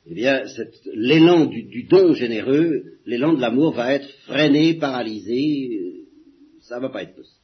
[0.06, 0.44] eh bien,
[0.92, 6.90] l'élan du, don généreux, l'élan de l'amour va être freiné, paralysé, euh, ça ne va
[6.90, 7.40] pas être possible.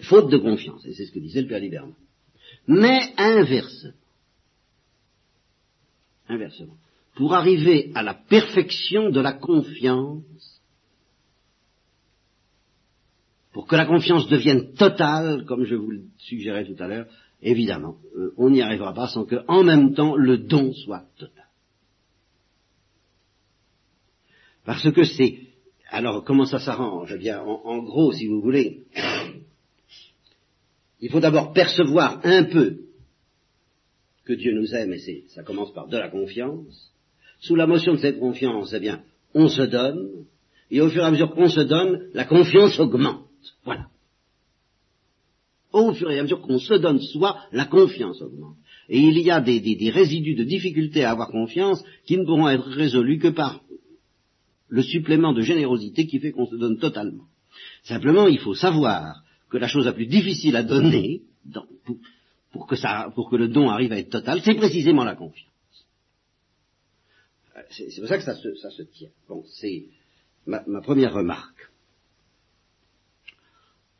[0.00, 1.94] Faute de confiance, et c'est ce que disait le Père Liberman.
[2.66, 3.92] Mais inversement,
[6.28, 6.76] inversement,
[7.14, 10.62] pour arriver à la perfection de la confiance,
[13.52, 17.06] pour que la confiance devienne totale, comme je vous le suggérais tout à l'heure,
[17.44, 21.44] évidemment, euh, on n'y arrivera pas sans que, en même temps, le don soit total.
[24.64, 25.38] Parce que c'est,
[25.90, 27.12] alors comment ça s'arrange?
[27.14, 28.84] Eh bien, en, gros, si vous voulez,
[31.00, 32.78] il faut d'abord percevoir un peu
[34.24, 36.92] que Dieu nous aime, et ça commence par de la confiance.
[37.40, 39.02] Sous la motion de cette confiance, eh bien,
[39.34, 40.24] on se donne,
[40.70, 43.28] et au fur et à mesure qu'on se donne, la confiance augmente.
[43.66, 43.88] Voilà.
[45.74, 48.56] Au fur et à mesure qu'on se donne soi, la confiance augmente.
[48.88, 52.68] Et il y a des, résidus de difficulté à avoir confiance qui ne pourront être
[52.68, 53.60] résolus que par
[54.68, 57.24] le supplément de générosité qui fait qu'on se donne totalement.
[57.82, 61.22] Simplement, il faut savoir que la chose la plus difficile à donner,
[62.52, 65.50] pour, que le don arrive à être total, c'est précisément la confiance.
[67.56, 69.10] Euh, c'est pour ça que ça se, tient.
[69.28, 69.86] Bon, c'est
[70.46, 71.68] ma première remarque.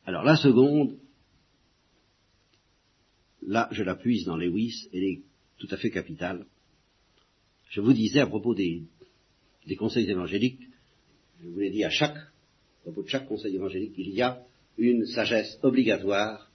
[0.06, 0.98] Alors la seconde,
[3.46, 5.20] là je la puise dans Lewis, elle est
[5.58, 6.46] tout à fait capitale.
[7.70, 8.82] Je vous disais à propos des,
[9.78, 10.60] conseils évangéliques,
[11.42, 14.42] je vous l'ai dit à chaque, à propos de chaque conseil évangélique, il y a
[14.78, 16.50] une sagesse obligatoire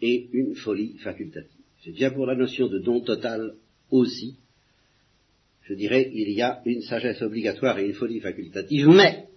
[0.00, 1.50] et une folie facultative.
[1.82, 3.54] C'est bien pour la notion de don total
[3.90, 4.36] aussi.
[5.62, 9.28] Je dirais, il y a une sagesse obligatoire et une folie facultative, mais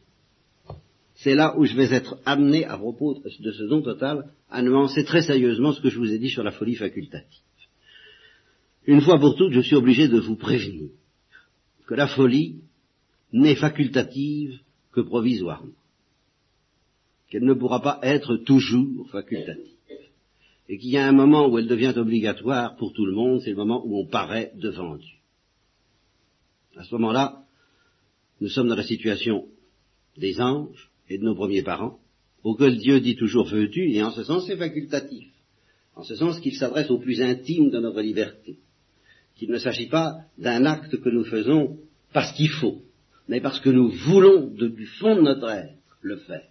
[1.18, 5.04] c'est là où je vais être amené, à propos de ce don total, à nuancer
[5.04, 7.42] très sérieusement ce que je vous ai dit sur la folie facultative.
[8.86, 10.90] Une fois pour toutes, je suis obligé de vous prévenir
[11.88, 12.62] que la folie
[13.34, 14.60] n'est facultative
[14.92, 15.74] que provisoirement,
[17.30, 19.74] qu'elle ne pourra pas être toujours facultative,
[20.70, 23.52] et qu'il y a un moment où elle devient obligatoire pour tout le monde, c'est
[23.52, 25.16] le moment où on paraît devant Dieu.
[26.76, 27.44] À ce moment-là,
[28.40, 29.48] nous sommes dans la situation
[30.18, 32.00] des anges et de nos premiers parents,
[32.44, 35.28] auxquels Dieu dit toujours veux-tu, et en ce sens c'est facultatif,
[35.96, 38.58] en ce sens qu'il s'adresse au plus intime de notre liberté,
[39.36, 41.78] qu'il ne s'agit pas d'un acte que nous faisons
[42.14, 42.82] parce qu'il faut,
[43.28, 46.48] mais parce que nous voulons du fond de notre être le faire.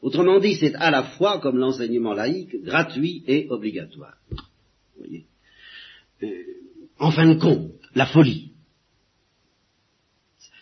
[0.00, 4.16] Autrement dit, c'est à la fois, comme l'enseignement laïque, gratuit et obligatoire.
[4.30, 4.38] Vous
[4.98, 5.24] voyez
[6.22, 6.28] euh,
[6.98, 8.52] en fin de compte, la folie,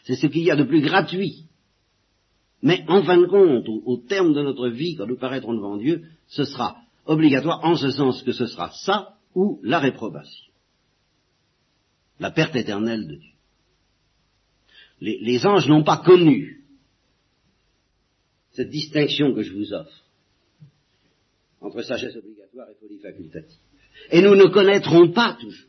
[0.04, 1.44] c'est ce qu'il y a de plus gratuit.
[2.62, 6.04] Mais en fin de compte, au, terme de notre vie, quand nous paraîtrons devant Dieu,
[6.28, 10.46] ce sera obligatoire en ce sens que ce sera ça ou la réprobation.
[12.18, 13.32] La perte éternelle de Dieu.
[15.00, 16.64] Les anges n'ont pas connu
[18.52, 20.02] cette distinction que je vous offre
[21.60, 23.60] entre sagesse obligatoire et folie facultative.
[24.10, 25.68] Et nous ne connaîtrons pas toujours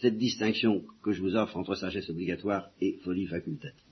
[0.00, 3.91] cette distinction que je vous offre entre sagesse obligatoire et folie facultative.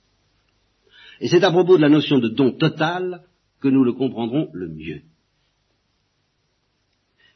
[1.20, 3.22] Et c'est à propos de la notion de don total
[3.60, 5.02] que nous le comprendrons le mieux.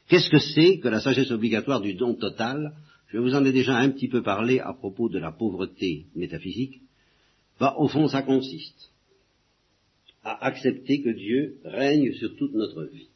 [0.07, 2.73] Qu'est-ce que c'est que la sagesse obligatoire du don total?
[3.07, 6.81] Je vous en ai déjà un petit peu parlé à propos de la pauvreté métaphysique.
[7.59, 8.91] Bah, au fond, ça consiste
[10.23, 13.07] à accepter que Dieu règne sur toute notre vie.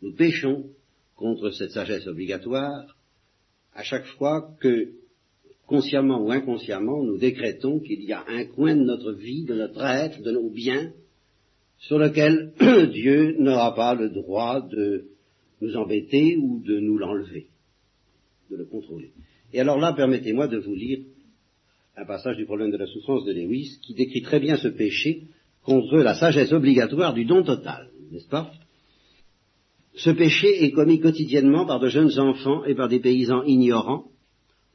[0.00, 0.64] Nous péchons
[1.16, 2.96] contre cette sagesse obligatoire
[3.74, 4.92] à chaque fois que,
[5.68, 9.84] consciemment ou inconsciemment, nous décrétons qu'il y a un coin de notre vie, de notre
[9.84, 10.92] être, de nos biens,
[11.76, 12.52] sur lequel
[12.92, 15.04] Dieu n'aura pas le droit de
[15.60, 17.48] nous embêter ou de nous l'enlever,
[18.50, 19.12] de le contrôler.
[19.52, 21.00] Et alors là, permettez-moi de vous lire
[21.96, 25.24] un passage du problème de la souffrance de Lewis qui décrit très bien ce péché
[25.62, 28.52] contre la sagesse obligatoire du don total, n'est-ce pas?
[29.94, 34.06] Ce péché est commis quotidiennement par de jeunes enfants et par des paysans ignorants,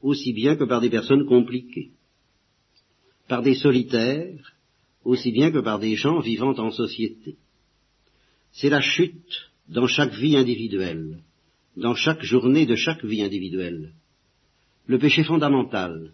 [0.03, 1.91] aussi bien que par des personnes compliquées,
[3.27, 4.53] par des solitaires,
[5.03, 7.37] aussi bien que par des gens vivant en société.
[8.51, 11.23] C'est la chute dans chaque vie individuelle,
[11.77, 13.93] dans chaque journée de chaque vie individuelle.
[14.85, 16.11] Le péché fondamental,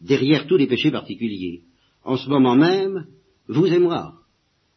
[0.00, 1.62] derrière tous les péchés particuliers.
[2.04, 3.06] En ce moment même,
[3.48, 4.14] vous et moi,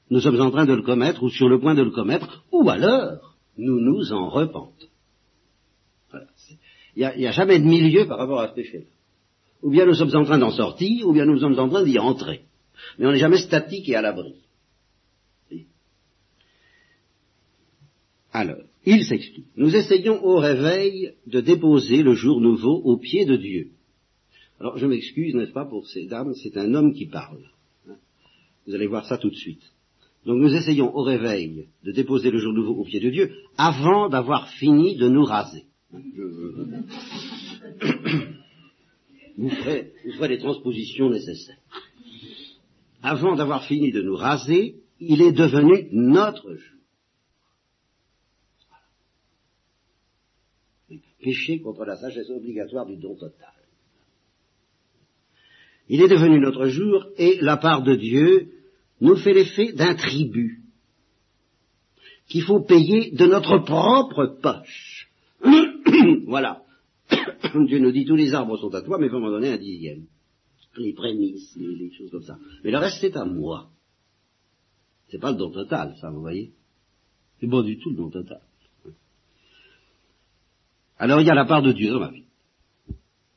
[0.10, 2.68] nous sommes en train de le commettre ou sur le point de le commettre, ou
[2.70, 4.91] alors nous nous en repentons.
[6.96, 8.88] Il n'y a, jamais de milieu par rapport à ce péché.
[9.62, 12.00] Ou bien nous sommes en train d'en sortir, ou bien nous sommes en train d'y
[12.00, 12.42] entrer.
[12.98, 14.36] Mais on n'est jamais statique et à l'abri.
[18.34, 19.48] Alors, il s'explique.
[19.58, 23.72] Nous essayons au réveil de déposer le jour nouveau au pied de Dieu.
[24.60, 27.44] Alors, je m'excuse, n'est-ce pas, pour ces dames, c'est un homme qui parle.
[28.68, 29.64] Vous allez voir ça tout de suite.
[30.26, 34.08] Donc nous essayons au réveil de déposer le jour nouveau au pied de Dieu avant
[34.08, 35.66] d'avoir fini de nous raser.
[39.38, 41.58] Vous ferez, vous ferez les transpositions nécessaires.
[43.02, 46.78] Avant d'avoir fini de nous raser, il est devenu notre jour.
[51.22, 53.54] Péché contre la sagesse obligatoire du don total.
[55.88, 58.52] Il est devenu notre jour et la part de Dieu
[59.02, 60.62] nous fait l'effet d'un tribut
[62.28, 64.91] qu'il faut payer de notre propre poche.
[66.28, 66.64] voilà.
[67.66, 69.58] Dieu nous dit tous les arbres sont à toi, mais il faut m'en donner un
[69.58, 70.06] dixième.
[70.78, 72.38] Les prémices, les, les, choses comme ça.
[72.64, 73.70] Mais le reste c'est à moi.
[75.10, 76.54] C'est pas le don total, ça, vous voyez.
[77.40, 78.42] C'est pas du tout le don total.
[80.98, 82.26] Alors il y a la part de Dieu dans ma vie.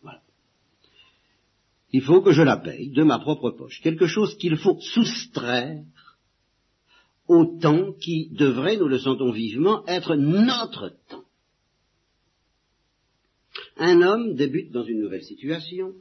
[0.03, 0.21] Voilà.
[1.93, 3.81] Il faut que je la paye de ma propre poche.
[3.83, 5.83] Quelque chose qu'il faut soustraire
[7.27, 11.24] au temps qui devrait, nous le sentons vivement, être notre temps.
[13.77, 15.95] Un homme débute dans une nouvelle situation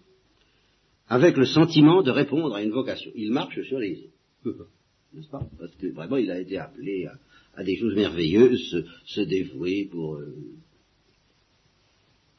[1.08, 3.12] avec le sentiment de répondre à une vocation.
[3.16, 4.10] Il marche sur les
[4.46, 4.52] eaux.
[5.14, 5.48] N'est-ce pas?
[5.60, 7.18] Parce que vraiment il a été appelé à,
[7.56, 10.36] à des choses merveilleuses, se, se dévouer pour euh,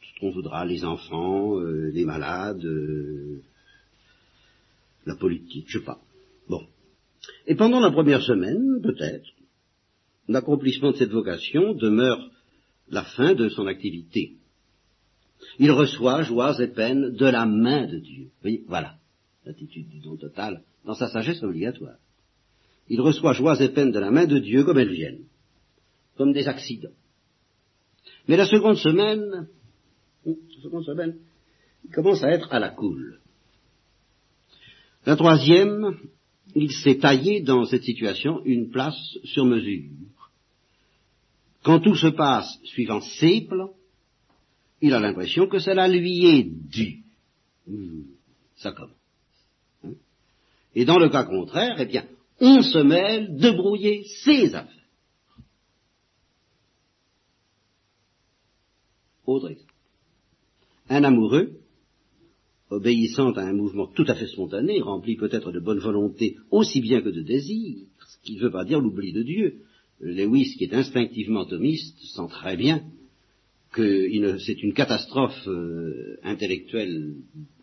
[0.00, 3.42] tout ce qu'on voudra, les enfants, euh, les malades, euh,
[5.06, 6.00] la politique, je sais pas.
[6.48, 6.66] Bon.
[7.46, 9.28] Et pendant la première semaine, peut-être,
[10.28, 12.30] l'accomplissement de cette vocation demeure
[12.88, 14.32] la fin de son activité.
[15.58, 18.30] Il reçoit joies et peines de la main de Dieu.
[18.66, 18.96] Voilà
[19.44, 21.96] l'attitude du don total dans sa sagesse obligatoire.
[22.88, 25.24] Il reçoit joies et peines de la main de Dieu comme elles viennent,
[26.16, 26.96] comme des accidents.
[28.28, 29.48] Mais la seconde semaine,
[30.24, 31.16] la seconde semaine,
[31.84, 33.20] Il commence à être à la cool.
[35.04, 35.98] La troisième,
[36.54, 40.30] il s'est taillé dans cette situation une place sur mesure.
[41.62, 43.74] Quand tout se passe suivant ses plans,
[44.84, 47.04] il a l'impression que cela lui est dû.
[47.66, 48.02] Mmh,
[48.56, 48.92] ça commence.
[49.82, 49.94] Hein?
[50.74, 52.04] Et dans le cas contraire, eh bien,
[52.38, 54.90] on se mêle de brouiller ses affaires.
[59.24, 59.72] Autre exemple.
[60.90, 61.60] Un amoureux,
[62.68, 67.00] obéissant à un mouvement tout à fait spontané, rempli peut-être de bonne volonté aussi bien
[67.00, 69.62] que de désir, ce qui ne veut pas dire l'oubli de Dieu.
[69.98, 72.84] Lewis, qui est instinctivement thomiste, sent très bien
[73.74, 77.16] que c'est une catastrophe euh, intellectuelle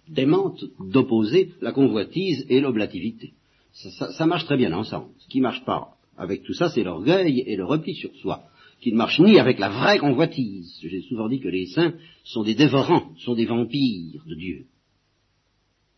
[0.10, 3.34] démente d'opposer la convoitise et l'oblativité.
[3.72, 5.08] Ça, ça, marche très bien ensemble.
[5.20, 8.44] Ce qui marche pas avec tout ça, c'est l'orgueil et le repli sur soi,
[8.82, 10.78] qui ne marche ni avec la vraie convoitise.
[10.82, 11.94] J'ai souvent dit que les saints
[12.26, 14.66] sont des dévorants, sont des vampires de Dieu.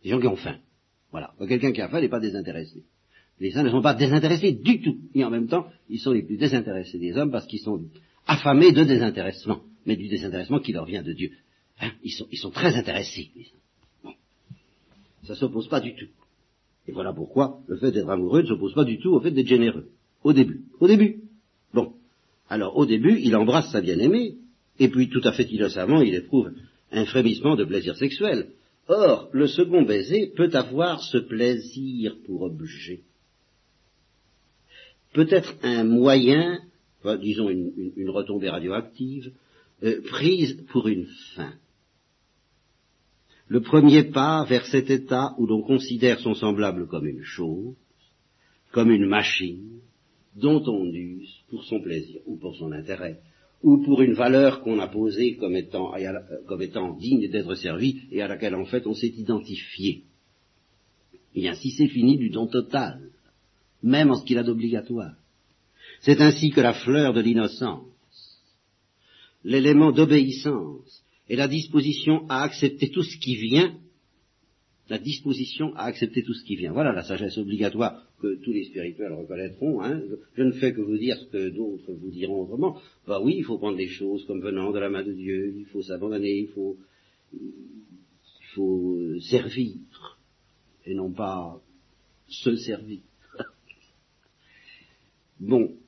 [0.04, 0.58] Des gens qui ont faim.
[1.10, 1.34] Voilà.
[1.48, 2.84] Quelqu'un qui a faim n'est pas désintéressé.
[3.40, 4.98] Les saints ne sont pas désintéressés du tout.
[5.14, 7.82] Et en même temps, ils sont les plus désintéressés des hommes parce qu'ils sont
[8.26, 11.30] affamés de désintéressement mais du désintéressement qui leur vient de Dieu.
[11.80, 13.30] Hein ils, sont, ils, sont, très intéressés.
[15.24, 16.08] Ça ne s'oppose pas du tout.
[16.86, 19.46] Et voilà pourquoi le fait d'être amoureux ne s'oppose pas du tout au fait d'être
[19.46, 19.88] généreux.
[20.22, 20.62] Au début.
[20.80, 21.22] Au début.
[21.72, 21.94] Bon.
[22.48, 24.36] Alors au début, il embrasse sa bien-aimée,
[24.78, 26.52] et puis tout à fait innocemment, il éprouve
[26.92, 28.48] un frémissement de plaisir sexuel.
[28.86, 33.00] Or, le second baiser peut avoir ce plaisir pour objet.
[35.14, 36.60] Peut-être un moyen,
[37.20, 39.32] disons une, retombée radioactive,
[39.82, 41.52] euh, prise pour une fin.
[43.48, 47.74] Le premier pas vers cet état où l'on considère son semblable comme une chose,
[48.72, 49.80] comme une machine,
[50.34, 53.20] dont on use pour son plaisir ou pour son intérêt,
[53.62, 56.12] ou pour une valeur qu'on a posée comme étant, euh,
[56.46, 60.04] comme étant digne d'être servie et à laquelle en fait on s'est identifié.
[61.34, 63.10] Et ainsi c'est fini du don total,
[63.82, 65.14] même en ce qu'il a d'obligatoire.
[66.04, 67.88] C'est ainsi que la fleur de l'innocence,
[69.42, 73.74] l'élément d'obéissance et la disposition à accepter tout ce qui vient,
[74.90, 76.72] la disposition à accepter tout ce qui vient.
[76.72, 79.82] Voilà la sagesse obligatoire que tous les spirituels reconnaîtront.
[79.82, 80.02] Hein.
[80.36, 82.78] Je, ne fais que vous dire ce que d'autres vous diront autrement.
[83.06, 85.64] Bah oui, il faut prendre les choses comme venant de la main de Dieu, il
[85.66, 86.76] faut s'abandonner, il faut,
[87.32, 89.72] il faut servir
[90.84, 91.62] et non pas
[92.28, 93.00] se servir.
[95.40, 95.78] bon.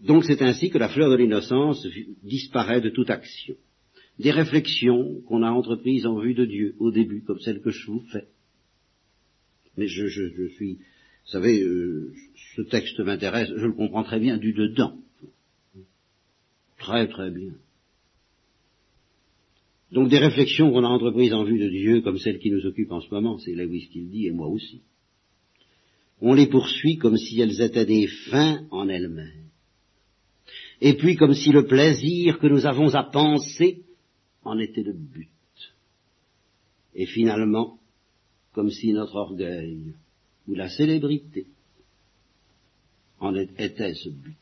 [0.00, 1.86] Donc c'est ainsi que la fleur de l'innocence
[2.22, 3.54] disparaît de toute action.
[4.18, 7.86] Des réflexions qu'on a entreprises en vue de Dieu au début, comme celles que je
[7.86, 8.26] vous fais.
[9.76, 12.12] Mais je, suis, vous savez, euh,
[12.56, 14.98] ce texte m'intéresse, je le comprends très bien du dedans.
[16.78, 17.52] Très très bien.
[19.92, 22.92] Donc des réflexions qu'on a entreprises en vue de Dieu, comme celles qui nous occupent
[22.92, 24.80] en ce moment, c'est Lewis qui le dit, et moi aussi.
[26.22, 29.42] On les poursuit comme si elles étaient des fins en elles-mêmes
[30.84, 33.84] et puis comme si le plaisir que nous avons à penser
[34.42, 35.28] en était le but.
[36.96, 37.78] Et finalement,
[38.52, 39.94] comme si notre orgueil
[40.48, 41.46] ou la célébrité
[43.20, 44.36] en était ce but.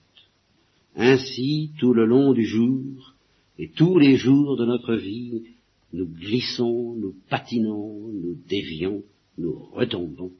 [0.96, 3.14] Ainsi, tout le long du jour
[3.58, 5.42] et tous les jours de notre vie,
[5.92, 9.02] nous glissons, nous patinons, nous dévions,
[9.36, 10.32] nous retombons.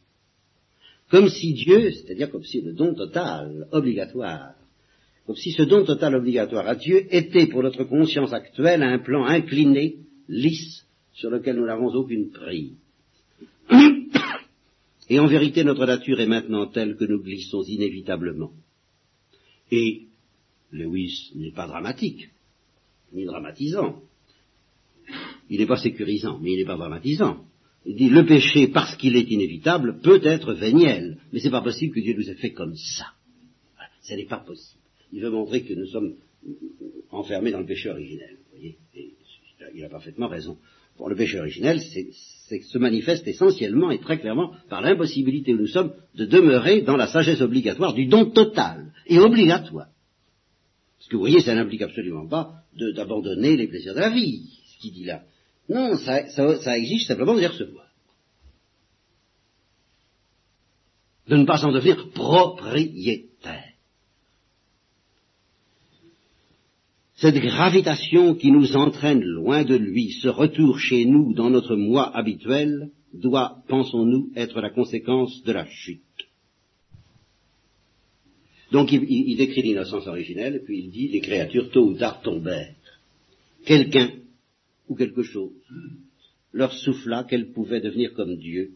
[1.11, 4.55] Comme si Dieu, c'est-à-dire comme si le don total, obligatoire,
[5.27, 9.25] comme si ce don total obligatoire à Dieu était pour notre conscience actuelle un plan
[9.25, 9.97] incliné,
[10.29, 12.75] lisse, sur lequel nous n'avons aucune prise.
[15.09, 18.53] Et en vérité, notre nature est maintenant telle que nous glissons inévitablement.
[19.73, 20.03] Et
[20.71, 22.31] Lewis n'est pas dramatique,
[23.13, 24.01] ni dramatisant.
[25.49, 27.45] Il n'est pas sécurisant, mais il n'est pas dramatisant.
[27.87, 31.95] Il dit le péché, parce qu'il est inévitable, peut être véniel, mais c'est pas possible
[31.95, 33.07] que Dieu nous ait fait comme ça.
[34.03, 34.81] Ce n'est pas possible
[35.13, 36.15] il veut montrer que nous sommes
[37.11, 38.37] enfermés dans le péché originel.
[38.63, 38.77] Et
[39.75, 40.59] il a parfaitement raison.
[40.97, 45.67] Pour le péché originel, c'est, se manifeste essentiellement et très clairement par l'impossibilité où nous
[45.67, 49.89] sommes de demeurer dans la sagesse obligatoire du don total et obligatoire.
[50.99, 52.63] Parce que vous voyez, ça n'implique absolument pas
[52.95, 55.23] d'abandonner les plaisirs de la vie, ce qu'il dit là.
[55.71, 57.87] Non, ça, ça exige simplement de les recevoir.
[61.29, 63.73] De ne pas en devenir propriétaire.
[67.15, 72.17] Cette gravitation qui nous entraîne loin de lui, ce retour chez nous dans notre moi
[72.17, 76.01] habituel, doit, pensons-nous, être la conséquence de la chute.
[78.73, 82.75] Donc il, décrit l'innocence originelle, puis il dit les créatures tôt ou tard tombèrent.
[83.65, 84.11] Quelqu'un
[84.91, 85.53] ou quelque chose,
[86.53, 88.73] leur souffla qu'elles pouvaient devenir comme Dieu,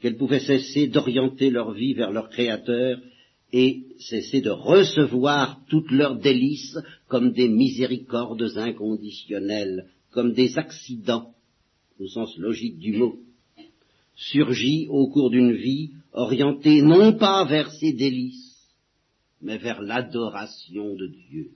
[0.00, 3.00] qu'elles pouvaient cesser d'orienter leur vie vers leur Créateur
[3.52, 11.34] et cesser de recevoir toutes leurs délices comme des miséricordes inconditionnelles, comme des accidents,
[11.98, 13.18] au sens logique du mot,
[14.14, 18.70] surgit au cours d'une vie orientée non pas vers ses délices,
[19.42, 21.50] mais vers l'adoration de Dieu.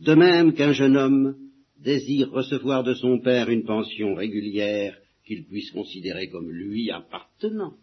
[0.00, 1.36] De même qu'un jeune homme
[1.84, 7.74] désire recevoir de son père une pension régulière qu'il puisse considérer comme lui appartenant,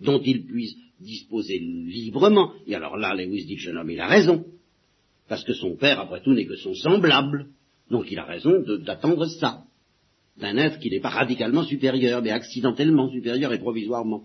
[0.00, 2.52] dont il puisse disposer librement.
[2.66, 4.44] Et alors là, Lewis dit, jeune homme, il a raison,
[5.28, 7.48] parce que son père, après tout, n'est que son semblable,
[7.90, 9.64] donc il a raison d'attendre ça,
[10.38, 14.24] d'un être qui n'est pas radicalement supérieur, mais accidentellement supérieur et provisoirement.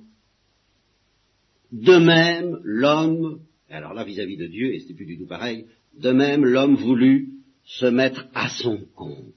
[1.71, 5.65] De même, l'homme, alors là vis-à-vis de Dieu, et c'était plus du tout pareil,
[5.99, 7.29] de même l'homme voulut
[7.65, 9.33] se mettre à son compte.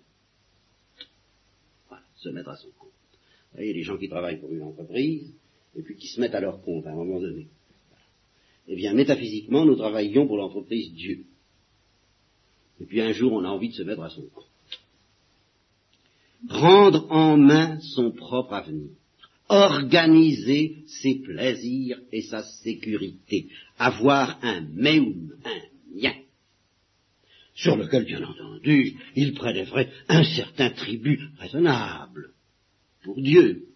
[1.88, 2.90] Voilà, se mettre à son compte.
[3.52, 5.32] Vous voyez, les gens qui travaillent pour une entreprise,
[5.76, 7.46] et puis qui se mettent à leur compte à un moment donné.
[8.68, 11.24] Eh bien, métaphysiquement, nous travaillions pour l'entreprise Dieu.
[12.80, 14.44] Et puis un jour, on a envie de se mettre à son compte.
[16.48, 18.90] Prendre en main son propre avenir
[19.48, 23.48] organiser ses plaisirs et sa sécurité,
[23.78, 25.60] avoir un meum, un
[25.94, 26.14] mien,
[27.56, 32.30] sur lequel, bien entendu, il prélèverait un certain tribut raisonnable
[33.02, 33.68] pour Dieu,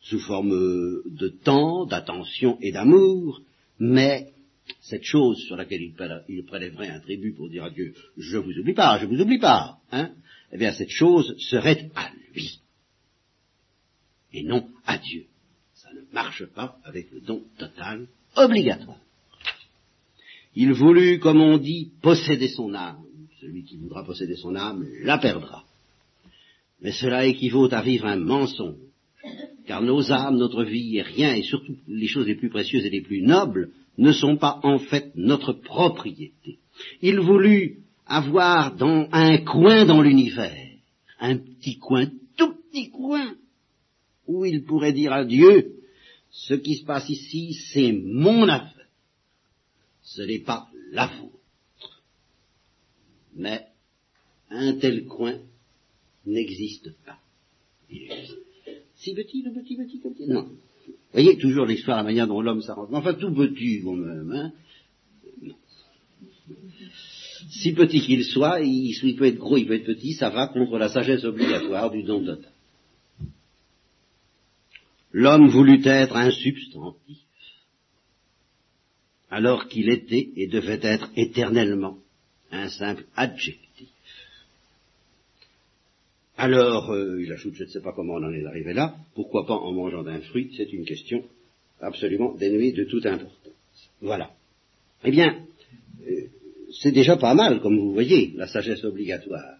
[0.00, 3.42] sous forme de temps, d'attention et d'amour,
[3.78, 4.32] mais
[4.80, 5.82] cette chose sur laquelle
[6.28, 9.38] il prélèverait un tribut pour dire à Dieu, je vous oublie pas, je vous oublie
[9.38, 10.12] pas, hein,
[10.50, 12.60] eh bien cette chose serait à lui
[14.32, 15.26] et non à Dieu.
[15.74, 19.05] Ça ne marche pas avec le don total obligatoire.
[20.56, 23.04] Il voulut, comme on dit, posséder son âme.
[23.40, 25.64] Celui qui voudra posséder son âme la perdra.
[26.80, 28.76] Mais cela équivaut à vivre un mensonge,
[29.66, 32.90] car nos âmes, notre vie et rien, et surtout les choses les plus précieuses et
[32.90, 36.58] les plus nobles, ne sont pas en fait notre propriété.
[37.02, 40.70] Il voulut avoir dans un coin dans l'univers,
[41.20, 43.34] un petit coin, tout petit coin,
[44.26, 45.72] où il pourrait dire à Dieu,
[46.30, 48.75] ce qui se passe ici, c'est mon affaire,
[50.06, 52.02] ce n'est pas la vôtre.
[53.34, 53.66] Mais
[54.50, 55.38] un tel coin
[56.24, 57.18] n'existe pas.
[58.94, 60.44] Si petit, le petit, petit, petit, non.
[60.86, 62.88] Vous voyez toujours l'histoire, la manière dont l'homme s'arrange.
[62.92, 64.52] Enfin, tout petit, quand même, hein.
[67.50, 70.46] Si petit qu'il soit, il, il, peut être gros, il peut être petit, ça va
[70.48, 72.52] contre la sagesse obligatoire du don total
[75.16, 77.18] l'homme voulut être un substantif,
[79.30, 81.98] alors qu'il était et devait être éternellement
[82.50, 83.88] un simple adjectif.
[86.36, 89.46] Alors, euh, il ajoute, je ne sais pas comment on en est arrivé là, pourquoi
[89.46, 91.24] pas en mangeant d'un fruit, c'est une question
[91.80, 93.42] absolument dénuée de toute importance.
[94.00, 94.30] Voilà.
[95.04, 95.46] Eh bien,
[96.06, 96.26] euh,
[96.80, 99.58] c'est déjà pas mal, comme vous voyez, la sagesse obligatoire.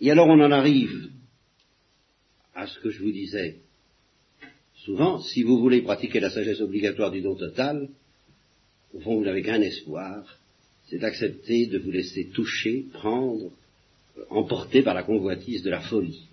[0.00, 1.10] Et alors on en arrive
[2.54, 3.56] à ce que je vous disais,
[4.84, 7.88] Souvent, si vous voulez pratiquer la sagesse obligatoire du don total,
[8.94, 10.24] au fond, vous n'avez qu'un espoir,
[10.86, 13.50] c'est d'accepter de vous laisser toucher, prendre,
[14.30, 16.26] emporter par la convoitise de la folie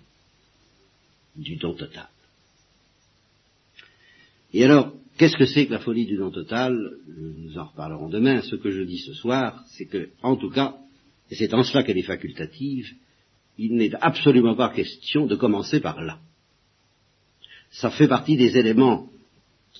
[1.36, 2.08] du don total.
[4.52, 6.76] Et alors, qu'est-ce que c'est que la folie du don total?
[7.06, 8.42] Nous en reparlerons demain.
[8.42, 10.76] Ce que je dis ce soir, c'est que, en tout cas,
[11.30, 12.90] et c'est en cela qu'elle est facultative,
[13.56, 16.18] il n'est absolument pas question de commencer par là
[17.70, 19.08] ça fait partie des éléments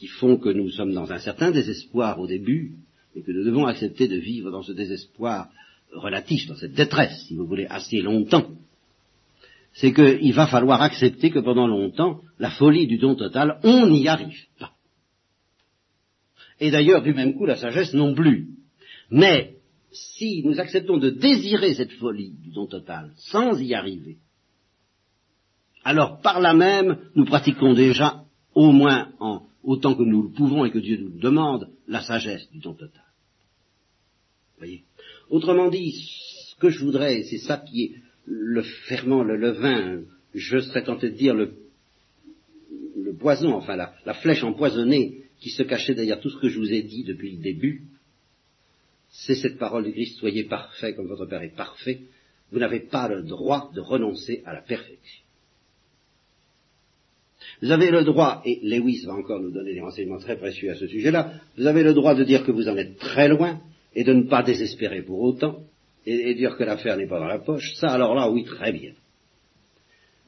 [0.00, 2.72] qui font que nous sommes dans un certain désespoir au début,
[3.14, 5.50] et que nous devons accepter de vivre dans ce désespoir
[5.92, 8.48] relatif, dans cette détresse, si vous voulez, assez longtemps.
[9.74, 14.08] C'est qu'il va falloir accepter que pendant longtemps, la folie du don total, on n'y
[14.08, 14.72] arrive pas.
[16.60, 18.48] Et d'ailleurs, du même coup, la sagesse non plus.
[19.10, 19.56] Mais,
[19.92, 24.16] si nous acceptons de désirer cette folie du don total sans y arriver,
[25.84, 28.24] alors par là même, nous pratiquons déjà,
[28.54, 32.02] au moins en autant que nous le pouvons et que Dieu nous le demande, la
[32.02, 33.04] sagesse du don total.
[34.58, 34.84] Voyez
[35.28, 37.94] Autrement dit, ce que je voudrais, c'est ça qui est
[38.26, 40.02] le ferment, le levain,
[40.34, 41.54] je serais tenté de dire le,
[43.18, 46.72] poison, enfin la, la flèche empoisonnée qui se cachait derrière tout ce que je vous
[46.72, 47.82] ai dit depuis le début,
[49.10, 52.02] c'est cette parole du Christ, soyez parfait comme votre Père est parfait,
[52.52, 55.19] vous n'avez pas le droit de renoncer à la perfection.
[57.62, 60.74] Vous avez le droit, et Lewis va encore nous donner des renseignements très précieux à
[60.74, 63.60] ce sujet-là, vous avez le droit de dire que vous en êtes très loin
[63.94, 65.58] et de ne pas désespérer pour autant,
[66.06, 68.92] et, dire que l'affaire n'est pas dans la poche, ça alors là, oui, très bien.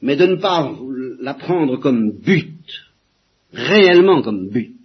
[0.02, 0.74] Mais de ne pas
[1.20, 2.52] la prendre comme but,
[3.52, 4.76] réellement comme but,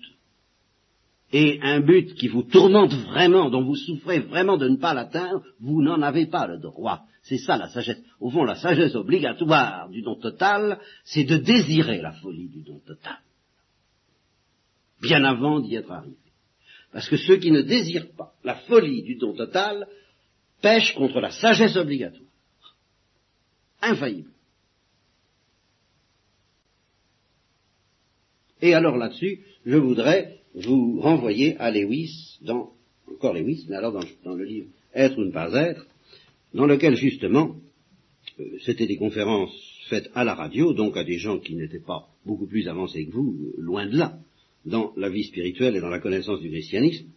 [1.33, 5.43] et un but qui vous tourmente vraiment, dont vous souffrez vraiment de ne pas l'atteindre,
[5.59, 7.01] vous n'en avez pas le droit.
[7.23, 8.01] C'est ça la sagesse.
[8.21, 12.79] Au fond, la sagesse obligatoire du don total, c'est de désirer la folie du don
[12.79, 13.17] total.
[15.01, 16.15] Bien avant d'y être arrivé.
[16.93, 19.85] Parce que ceux qui ne désirent pas la folie du don total
[20.61, 22.23] pêchent contre la sagesse obligatoire.
[23.81, 24.31] Infaillible.
[28.61, 32.71] Et alors là-dessus, je voudrais vous renvoyer à Lewis, dans,
[33.11, 33.93] encore Lewis, mais alors
[34.23, 35.85] dans, le livre Être ou ne pas être,
[36.53, 37.55] dans lequel justement,
[38.39, 39.55] euh, c'était des conférences
[39.89, 43.11] faites à la radio, donc à des gens qui n'étaient pas beaucoup plus avancés que
[43.11, 44.19] vous, euh, loin de là,
[44.65, 47.07] dans la vie spirituelle et dans la connaissance du christianisme.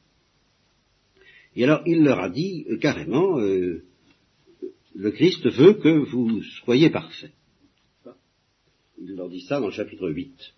[1.57, 7.33] Et alors il leur a dit euh, carrément, le Christ veut que vous soyez parfaits.
[9.03, 10.55] Il leur dit ça dans le chapitre 8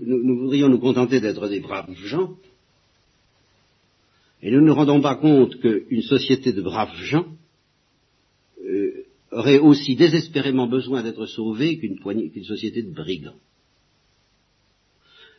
[0.00, 2.36] nous, voudrions nous contenter d'être des braves gens,
[4.42, 7.26] et nous ne nous rendons pas compte qu'une société de braves gens
[8.64, 13.38] euh, aurait aussi désespérément besoin d'être sauvée qu'une société de brigands.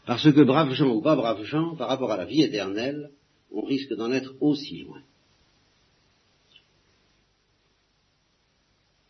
[0.05, 3.11] Parce que braves gens ou pas braves gens, par rapport à la vie éternelle,
[3.51, 5.01] on risque d'en être aussi loin.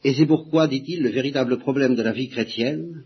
[0.03, 3.03] Et c'est pourquoi, dit-il, le véritable problème de la vie chrétienne,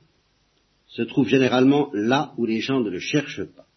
[0.95, 3.67] se trouve généralement là où les gens ne le cherchent pas.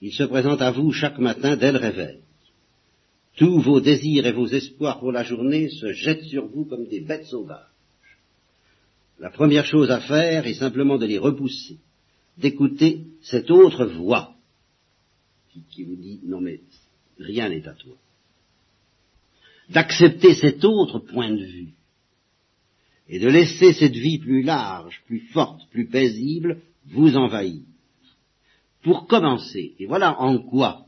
[0.00, 2.20] Il se présente à vous chaque matin dès le réveil.
[3.36, 7.00] Tous vos désirs et vos espoirs pour la journée se jettent sur vous comme des
[7.00, 7.66] bêtes sauvages.
[9.18, 11.76] La première chose à faire est simplement de les repousser,
[12.38, 14.34] d'écouter cette autre voix
[15.70, 16.60] qui, vous dit non mais
[17.18, 17.94] rien n'est à toi,
[19.68, 21.74] d'accepter cet autre point de vue
[23.08, 27.62] et de laisser cette vie plus large, plus forte, plus paisible vous envahir.
[28.82, 30.86] Pour commencer, et voilà en quoi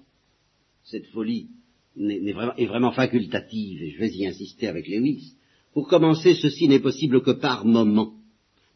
[0.82, 1.48] cette folie
[1.96, 5.34] est, vraiment, facultative, et je vais y insister avec Lewis,
[5.72, 8.14] pour commencer, ceci n'est possible que par moments.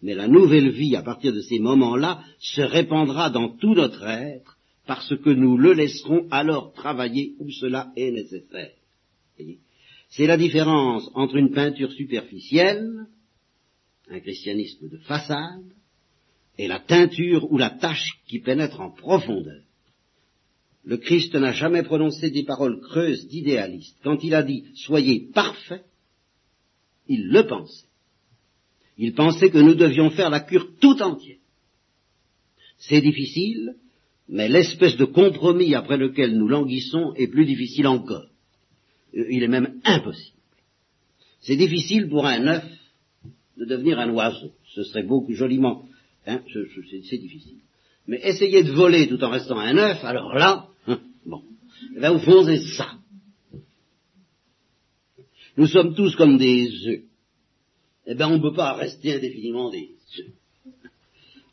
[0.03, 4.57] Mais la nouvelle vie, à partir de ces moments-là, se répandra dans tout notre être,
[4.87, 8.73] parce que nous le laisserons alors travailler où cela est nécessaire.
[10.11, 13.07] C'est la différence entre une peinture superficielle
[14.11, 15.65] un christianisme de façade,
[16.59, 19.63] et la teinture ou la tache qui pénètre en profondeur.
[20.85, 23.97] Le Christ n'a jamais prononcé des paroles creuses d'idéaliste.
[24.03, 25.85] Quand il a dit soyez parfaits,
[27.07, 27.87] il le pensait.
[28.97, 31.37] Il pensait que nous devions faire la cure tout entière.
[32.79, 33.77] C'est difficile,
[34.29, 38.27] mais l'espèce de compromis après lequel nous languissons est plus difficile encore.
[39.17, 40.37] Euh, il est même impossible.
[41.41, 42.78] C'est difficile pour un œuf
[43.59, 44.53] de devenir un oiseau.
[44.75, 45.85] Ce serait beaucoup joliment,
[46.27, 46.41] hein,
[47.11, 47.59] c'est difficile.
[48.07, 51.43] Mais essayer de voler tout en restant un œuf, alors là, hein, bon,
[51.97, 52.93] eh ben, au fond c'est ça.
[55.57, 57.03] Nous sommes tous comme des œufs.
[58.07, 59.91] Eh bien, on ne peut pas rester indéfiniment des
[60.21, 60.33] œufs.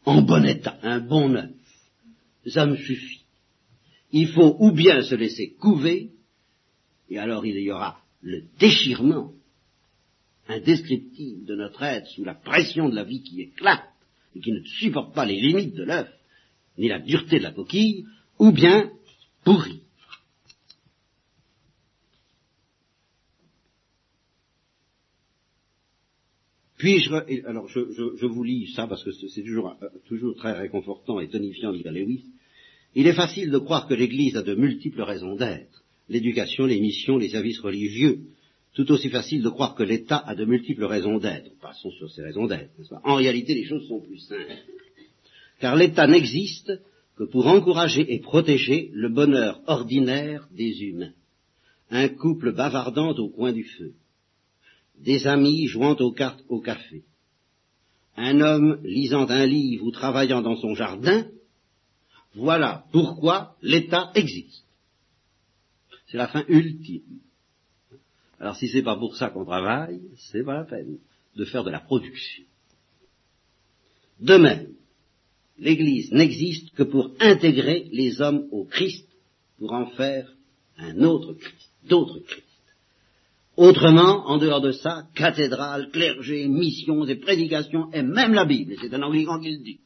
[0.06, 1.50] En bon état, un bon œuf.
[2.46, 3.24] Ça me suffit.
[4.12, 6.12] Il faut ou bien se laisser couver,
[7.10, 9.34] et alors il y aura le déchirement
[10.48, 13.84] indescriptible de notre être sous la pression de la vie qui éclate
[14.36, 16.10] et qui ne supporte pas les limites de l'œuf,
[16.78, 18.06] ni la dureté de la coquille,
[18.38, 18.92] ou bien
[19.44, 19.82] pourri.
[26.78, 27.12] Puis-je,
[27.48, 31.72] alors je, vous lis ça parce que c'est toujours, euh, toujours très réconfortant et tonifiant
[31.72, 32.26] Lewis.
[32.96, 35.84] Il est facile de croire que l'Église a de multiples raisons d'être.
[36.10, 38.20] L'éducation, les missions, les services religieux,
[38.76, 41.50] tout aussi facile de croire que l'État a de multiples raisons d'être.
[41.62, 42.72] Passons sur ces raisons d'être.
[43.06, 44.52] En réalité, les choses sont plus simples.
[45.60, 46.74] Car l'État n'existe
[47.16, 51.14] que pour encourager et protéger le bonheur ordinaire des humains.
[51.90, 53.94] Un couple bavardant au coin du feu.
[55.00, 57.04] Des amis jouant aux cartes au café.
[58.18, 61.26] Un homme lisant un livre ou travaillant dans son jardin.
[62.34, 64.66] Voilà pourquoi l'État existe.
[66.08, 67.22] C'est la fin ultime.
[68.40, 70.98] Alors si c'est pas pour ça qu'on travaille, c'est pas la peine
[71.36, 72.44] de faire de la production.
[74.20, 74.74] De même,
[75.58, 79.08] l'Église n'existe que pour intégrer les hommes au Christ,
[79.58, 80.32] pour en faire
[80.78, 82.44] un autre Christ, d'autres Christ.
[83.58, 88.94] Autrement, en dehors de ça, cathédrale, clergé, missions et prédications, et même la Bible, c'est
[88.94, 89.80] un anglican qui le dit,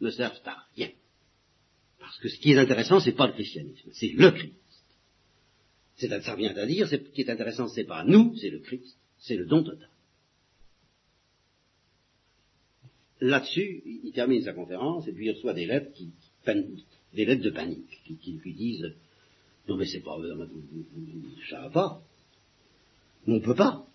[0.00, 0.90] ne servent à rien.
[1.98, 4.54] Parce que ce qui est intéressant, c'est pas le christianisme, c'est le Christ.
[6.00, 9.36] Ça revient à dire, ce qui est intéressant, c'est pas nous, c'est le Christ, c'est
[9.36, 9.88] le don total.
[13.20, 16.10] Là-dessus, il termine sa conférence et puis il reçoit des lettres qui,
[17.14, 18.94] des lettres de panique qui, lui disent
[19.68, 20.16] non mais c'est pas
[21.50, 22.02] ça va pas.
[23.26, 23.86] On peut pas.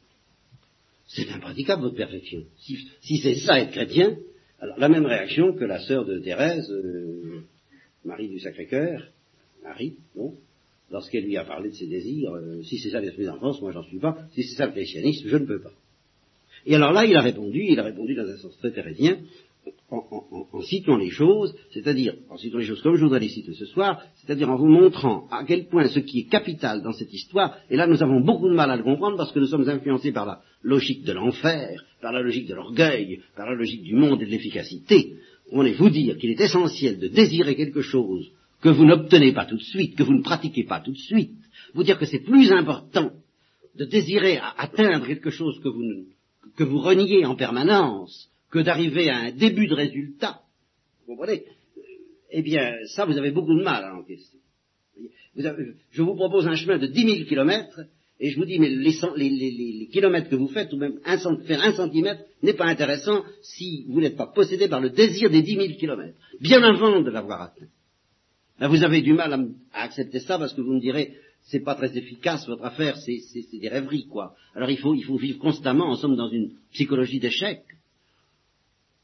[1.08, 2.44] C'est impraticable votre perfection.
[2.58, 4.18] Si, c'est ça être chrétien,
[4.60, 7.44] alors la même réaction que la sœur de Thérèse, euh,
[8.04, 9.12] Marie du Sacré-Cœur,
[9.64, 10.36] Marie, non
[10.92, 13.84] Lorsqu'elle lui a parlé de ses désirs, euh, si c'est ça l'esprit d'enfance, moi j'en
[13.84, 15.72] suis pas, si c'est ça le christianisme, je ne peux pas.
[16.66, 19.20] Et alors là, il a répondu, il a répondu dans un sens très thérésien,
[19.90, 23.66] en, citant les choses, c'est-à-dire, en citant les choses comme je voudrais les citer ce
[23.66, 27.58] soir, c'est-à-dire en vous montrant à quel point ce qui est capital dans cette histoire,
[27.70, 30.12] et là nous avons beaucoup de mal à le comprendre parce que nous sommes influencés
[30.12, 34.22] par la logique de l'enfer, par la logique de l'orgueil, par la logique du monde
[34.22, 35.14] et de l'efficacité.
[35.52, 38.32] On est vous dire qu'il est essentiel de désirer quelque chose
[38.62, 41.38] que vous n'obtenez pas tout de suite, que vous ne pratiquez pas tout de suite,
[41.74, 43.12] vous dire que c'est plus important
[43.76, 46.06] de désirer atteindre quelque chose que vous,
[46.56, 50.42] que vous reniez en permanence, que d'arriver à un début de résultat,
[51.06, 51.44] vous comprenez?
[52.32, 54.40] Eh bien, ça, vous avez beaucoup de mal à encaisser.
[55.36, 57.82] je vous propose un chemin de 10 000 kilomètres,
[58.20, 61.00] et je vous dis, mais les, kilomètres que vous faites, ou même
[61.46, 65.42] faire un centimètre, n'est pas intéressant si vous n'êtes pas possédé par le désir des
[65.42, 67.68] 10 000 kilomètres, bien avant de l'avoir atteint.
[68.60, 71.76] Là, vous avez du mal à, accepter ça parce que vous me direz, c'est pas
[71.76, 73.20] très efficace votre affaire, c'est
[73.52, 74.36] des rêveries, quoi.
[74.56, 77.62] Alors il faut, il faut vivre constamment, en somme, dans une psychologie d'échec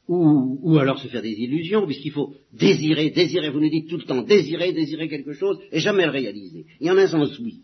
[0.08, 4.04] ou, alors se faire des illusions, puisqu'il faut désirer, désirer, vous nous dites tout le
[4.04, 6.66] temps, désirer, désirer quelque chose, et jamais le réaliser.
[6.80, 7.62] Il y en a un sens oui.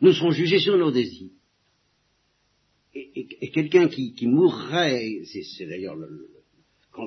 [0.00, 1.30] Nous serons jugés sur nos désirs.
[2.94, 6.39] Et, quelqu'un qui, mourrait, c'est d'ailleurs quand le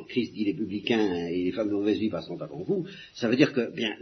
[0.07, 3.35] Christ dit les publicains et les femmes de mauvaise vie passeront avant vous, ça veut
[3.35, 3.95] dire que bien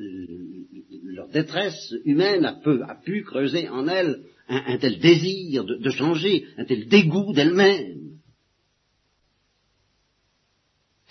[1.03, 6.87] leur détresse humaine a, pu creuser en elle un, tel désir de changer, un tel
[6.87, 8.01] dégoût d'elle-même.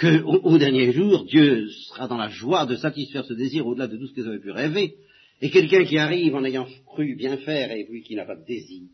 [0.00, 4.06] Qu'au dernier jour, Dieu sera dans la joie de satisfaire ce désir au-delà de tout
[4.06, 4.96] ce qu'ils avaient pu rêver,
[5.42, 8.44] et quelqu'un qui arrive en ayant cru bien faire et puis qui n'a pas de
[8.46, 8.84] désir,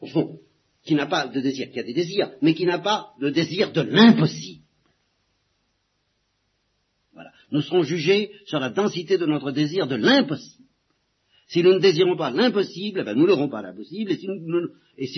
[0.00, 0.40] au fond,
[0.90, 3.70] qui n'a pas de désir, qui a des désirs, mais qui n'a pas de désir
[3.70, 4.64] de l'impossible.
[7.12, 7.30] Voilà.
[7.52, 10.64] Nous serons jugés sur la densité de notre désir de l'impossible.
[11.46, 14.26] Si nous ne désirons pas l'impossible, eh ben nous n'aurons pas l'impossible, et si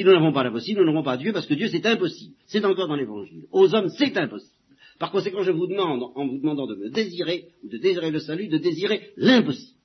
[0.05, 2.35] nous, n'avons pas l'impossible, nous n'aurons pas Dieu, parce que Dieu c'est impossible.
[2.45, 3.45] C'est encore dans l'évangile.
[3.51, 4.53] Aux hommes c'est impossible.
[4.99, 8.19] Par conséquent, je vous demande, en vous demandant de me désirer, ou de désirer le
[8.19, 9.79] salut, de désirer l'impossible.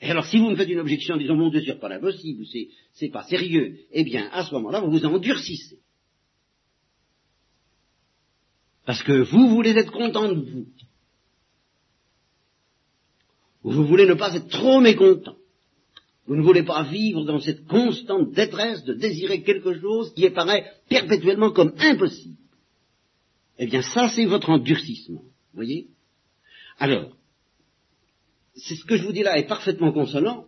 [0.00, 2.68] Et alors, si vous me faites une objection en disant, mon désir pas l'impossible, c'est,
[2.92, 5.78] c'est pas sérieux, eh bien, à ce moment-là, vous vous endurcissez.
[8.84, 10.66] Parce que vous voulez être content de vous.
[13.62, 15.36] Vous voulez ne pas être trop mécontent.
[16.26, 20.72] Vous ne voulez pas vivre dans cette constante détresse de désirer quelque chose qui apparaît
[20.88, 22.36] perpétuellement comme impossible.
[23.58, 25.22] Eh bien, ça, c'est votre endurcissement.
[25.54, 25.88] Voyez?
[26.78, 27.16] Alors,
[28.56, 30.46] c'est ce que je vous dis là est parfaitement consolant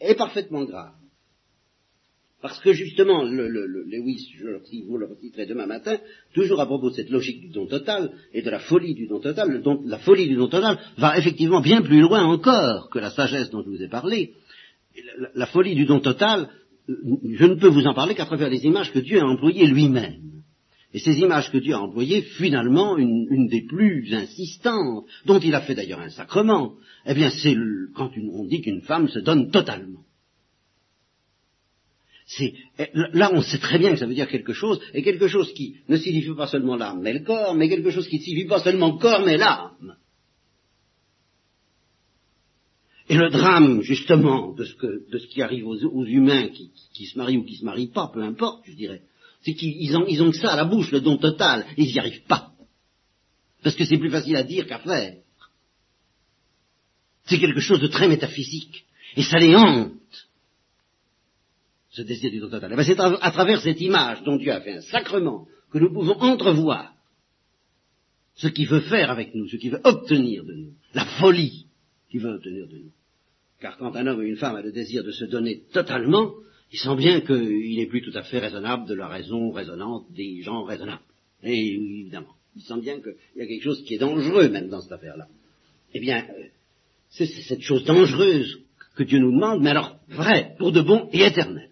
[0.00, 0.92] et parfaitement grave.
[2.42, 4.44] Parce que justement, le, le, le Lewis, je
[4.86, 5.98] vous le demain matin,
[6.32, 9.20] toujours à propos de cette logique du don total et de la folie du don
[9.20, 13.10] total, le la folie du don total va effectivement bien plus loin encore que la
[13.10, 14.32] sagesse dont je vous ai parlé,
[15.34, 16.48] la, folie du don total,
[16.88, 16.94] euh,
[17.30, 20.39] je ne peux vous en parler qu'à travers les images que Dieu a employées lui-même.
[20.92, 25.60] Et ces images que Dieu a employées, finalement, une, des plus insistantes, dont il a
[25.60, 26.74] fait d'ailleurs un sacrement,
[27.06, 27.54] eh bien, c'est
[27.94, 30.04] quand on dit qu'une femme se donne totalement.
[32.38, 32.54] Eh,
[32.94, 35.76] là, on sait très bien que ça veut dire quelque chose, et quelque chose qui
[35.88, 38.60] ne signifie pas seulement l'âme mais le corps, mais quelque chose qui ne signifie pas
[38.60, 39.96] seulement le corps mais l'âme.
[43.08, 46.48] Et le drame, justement, de ce, qui arrive aux, humains
[46.92, 49.02] qui, se marient ou qui se marient pas, peu importe, je dirais,
[49.42, 52.52] c'est qu'ils ont, que ça à la bouche, le don total, ils n'y arrivent pas.
[53.62, 55.16] Parce que c'est plus facile à dire qu'à faire.
[57.24, 58.84] C'est quelque chose de très métaphysique.
[59.16, 59.92] Et ça les hante,
[61.90, 62.74] ce désir du don total.
[62.76, 66.20] Ben, c'est à, travers cette image dont Dieu a fait un sacrement que nous pouvons
[66.20, 66.92] entrevoir
[68.34, 71.66] ce qu'il veut faire avec nous, ce qu'il veut obtenir de nous, la folie
[72.10, 72.92] qu'il veut obtenir de nous.
[73.60, 76.32] Car quand un homme ou une femme a le désir de se donner totalement,
[76.72, 80.42] il sent bien qu'il n'est plus tout à fait raisonnable de la raison raisonnante des
[80.42, 81.02] gens raisonnables.
[81.42, 84.80] Et évidemment, il sent bien qu'il y a quelque chose qui est dangereux même dans
[84.80, 85.26] cette affaire-là.
[85.94, 86.44] Eh bien, euh,
[87.08, 88.60] c'est cette chose dangereuse
[88.94, 91.69] que Dieu nous demande, mais alors vrai, pour de bon et éternel.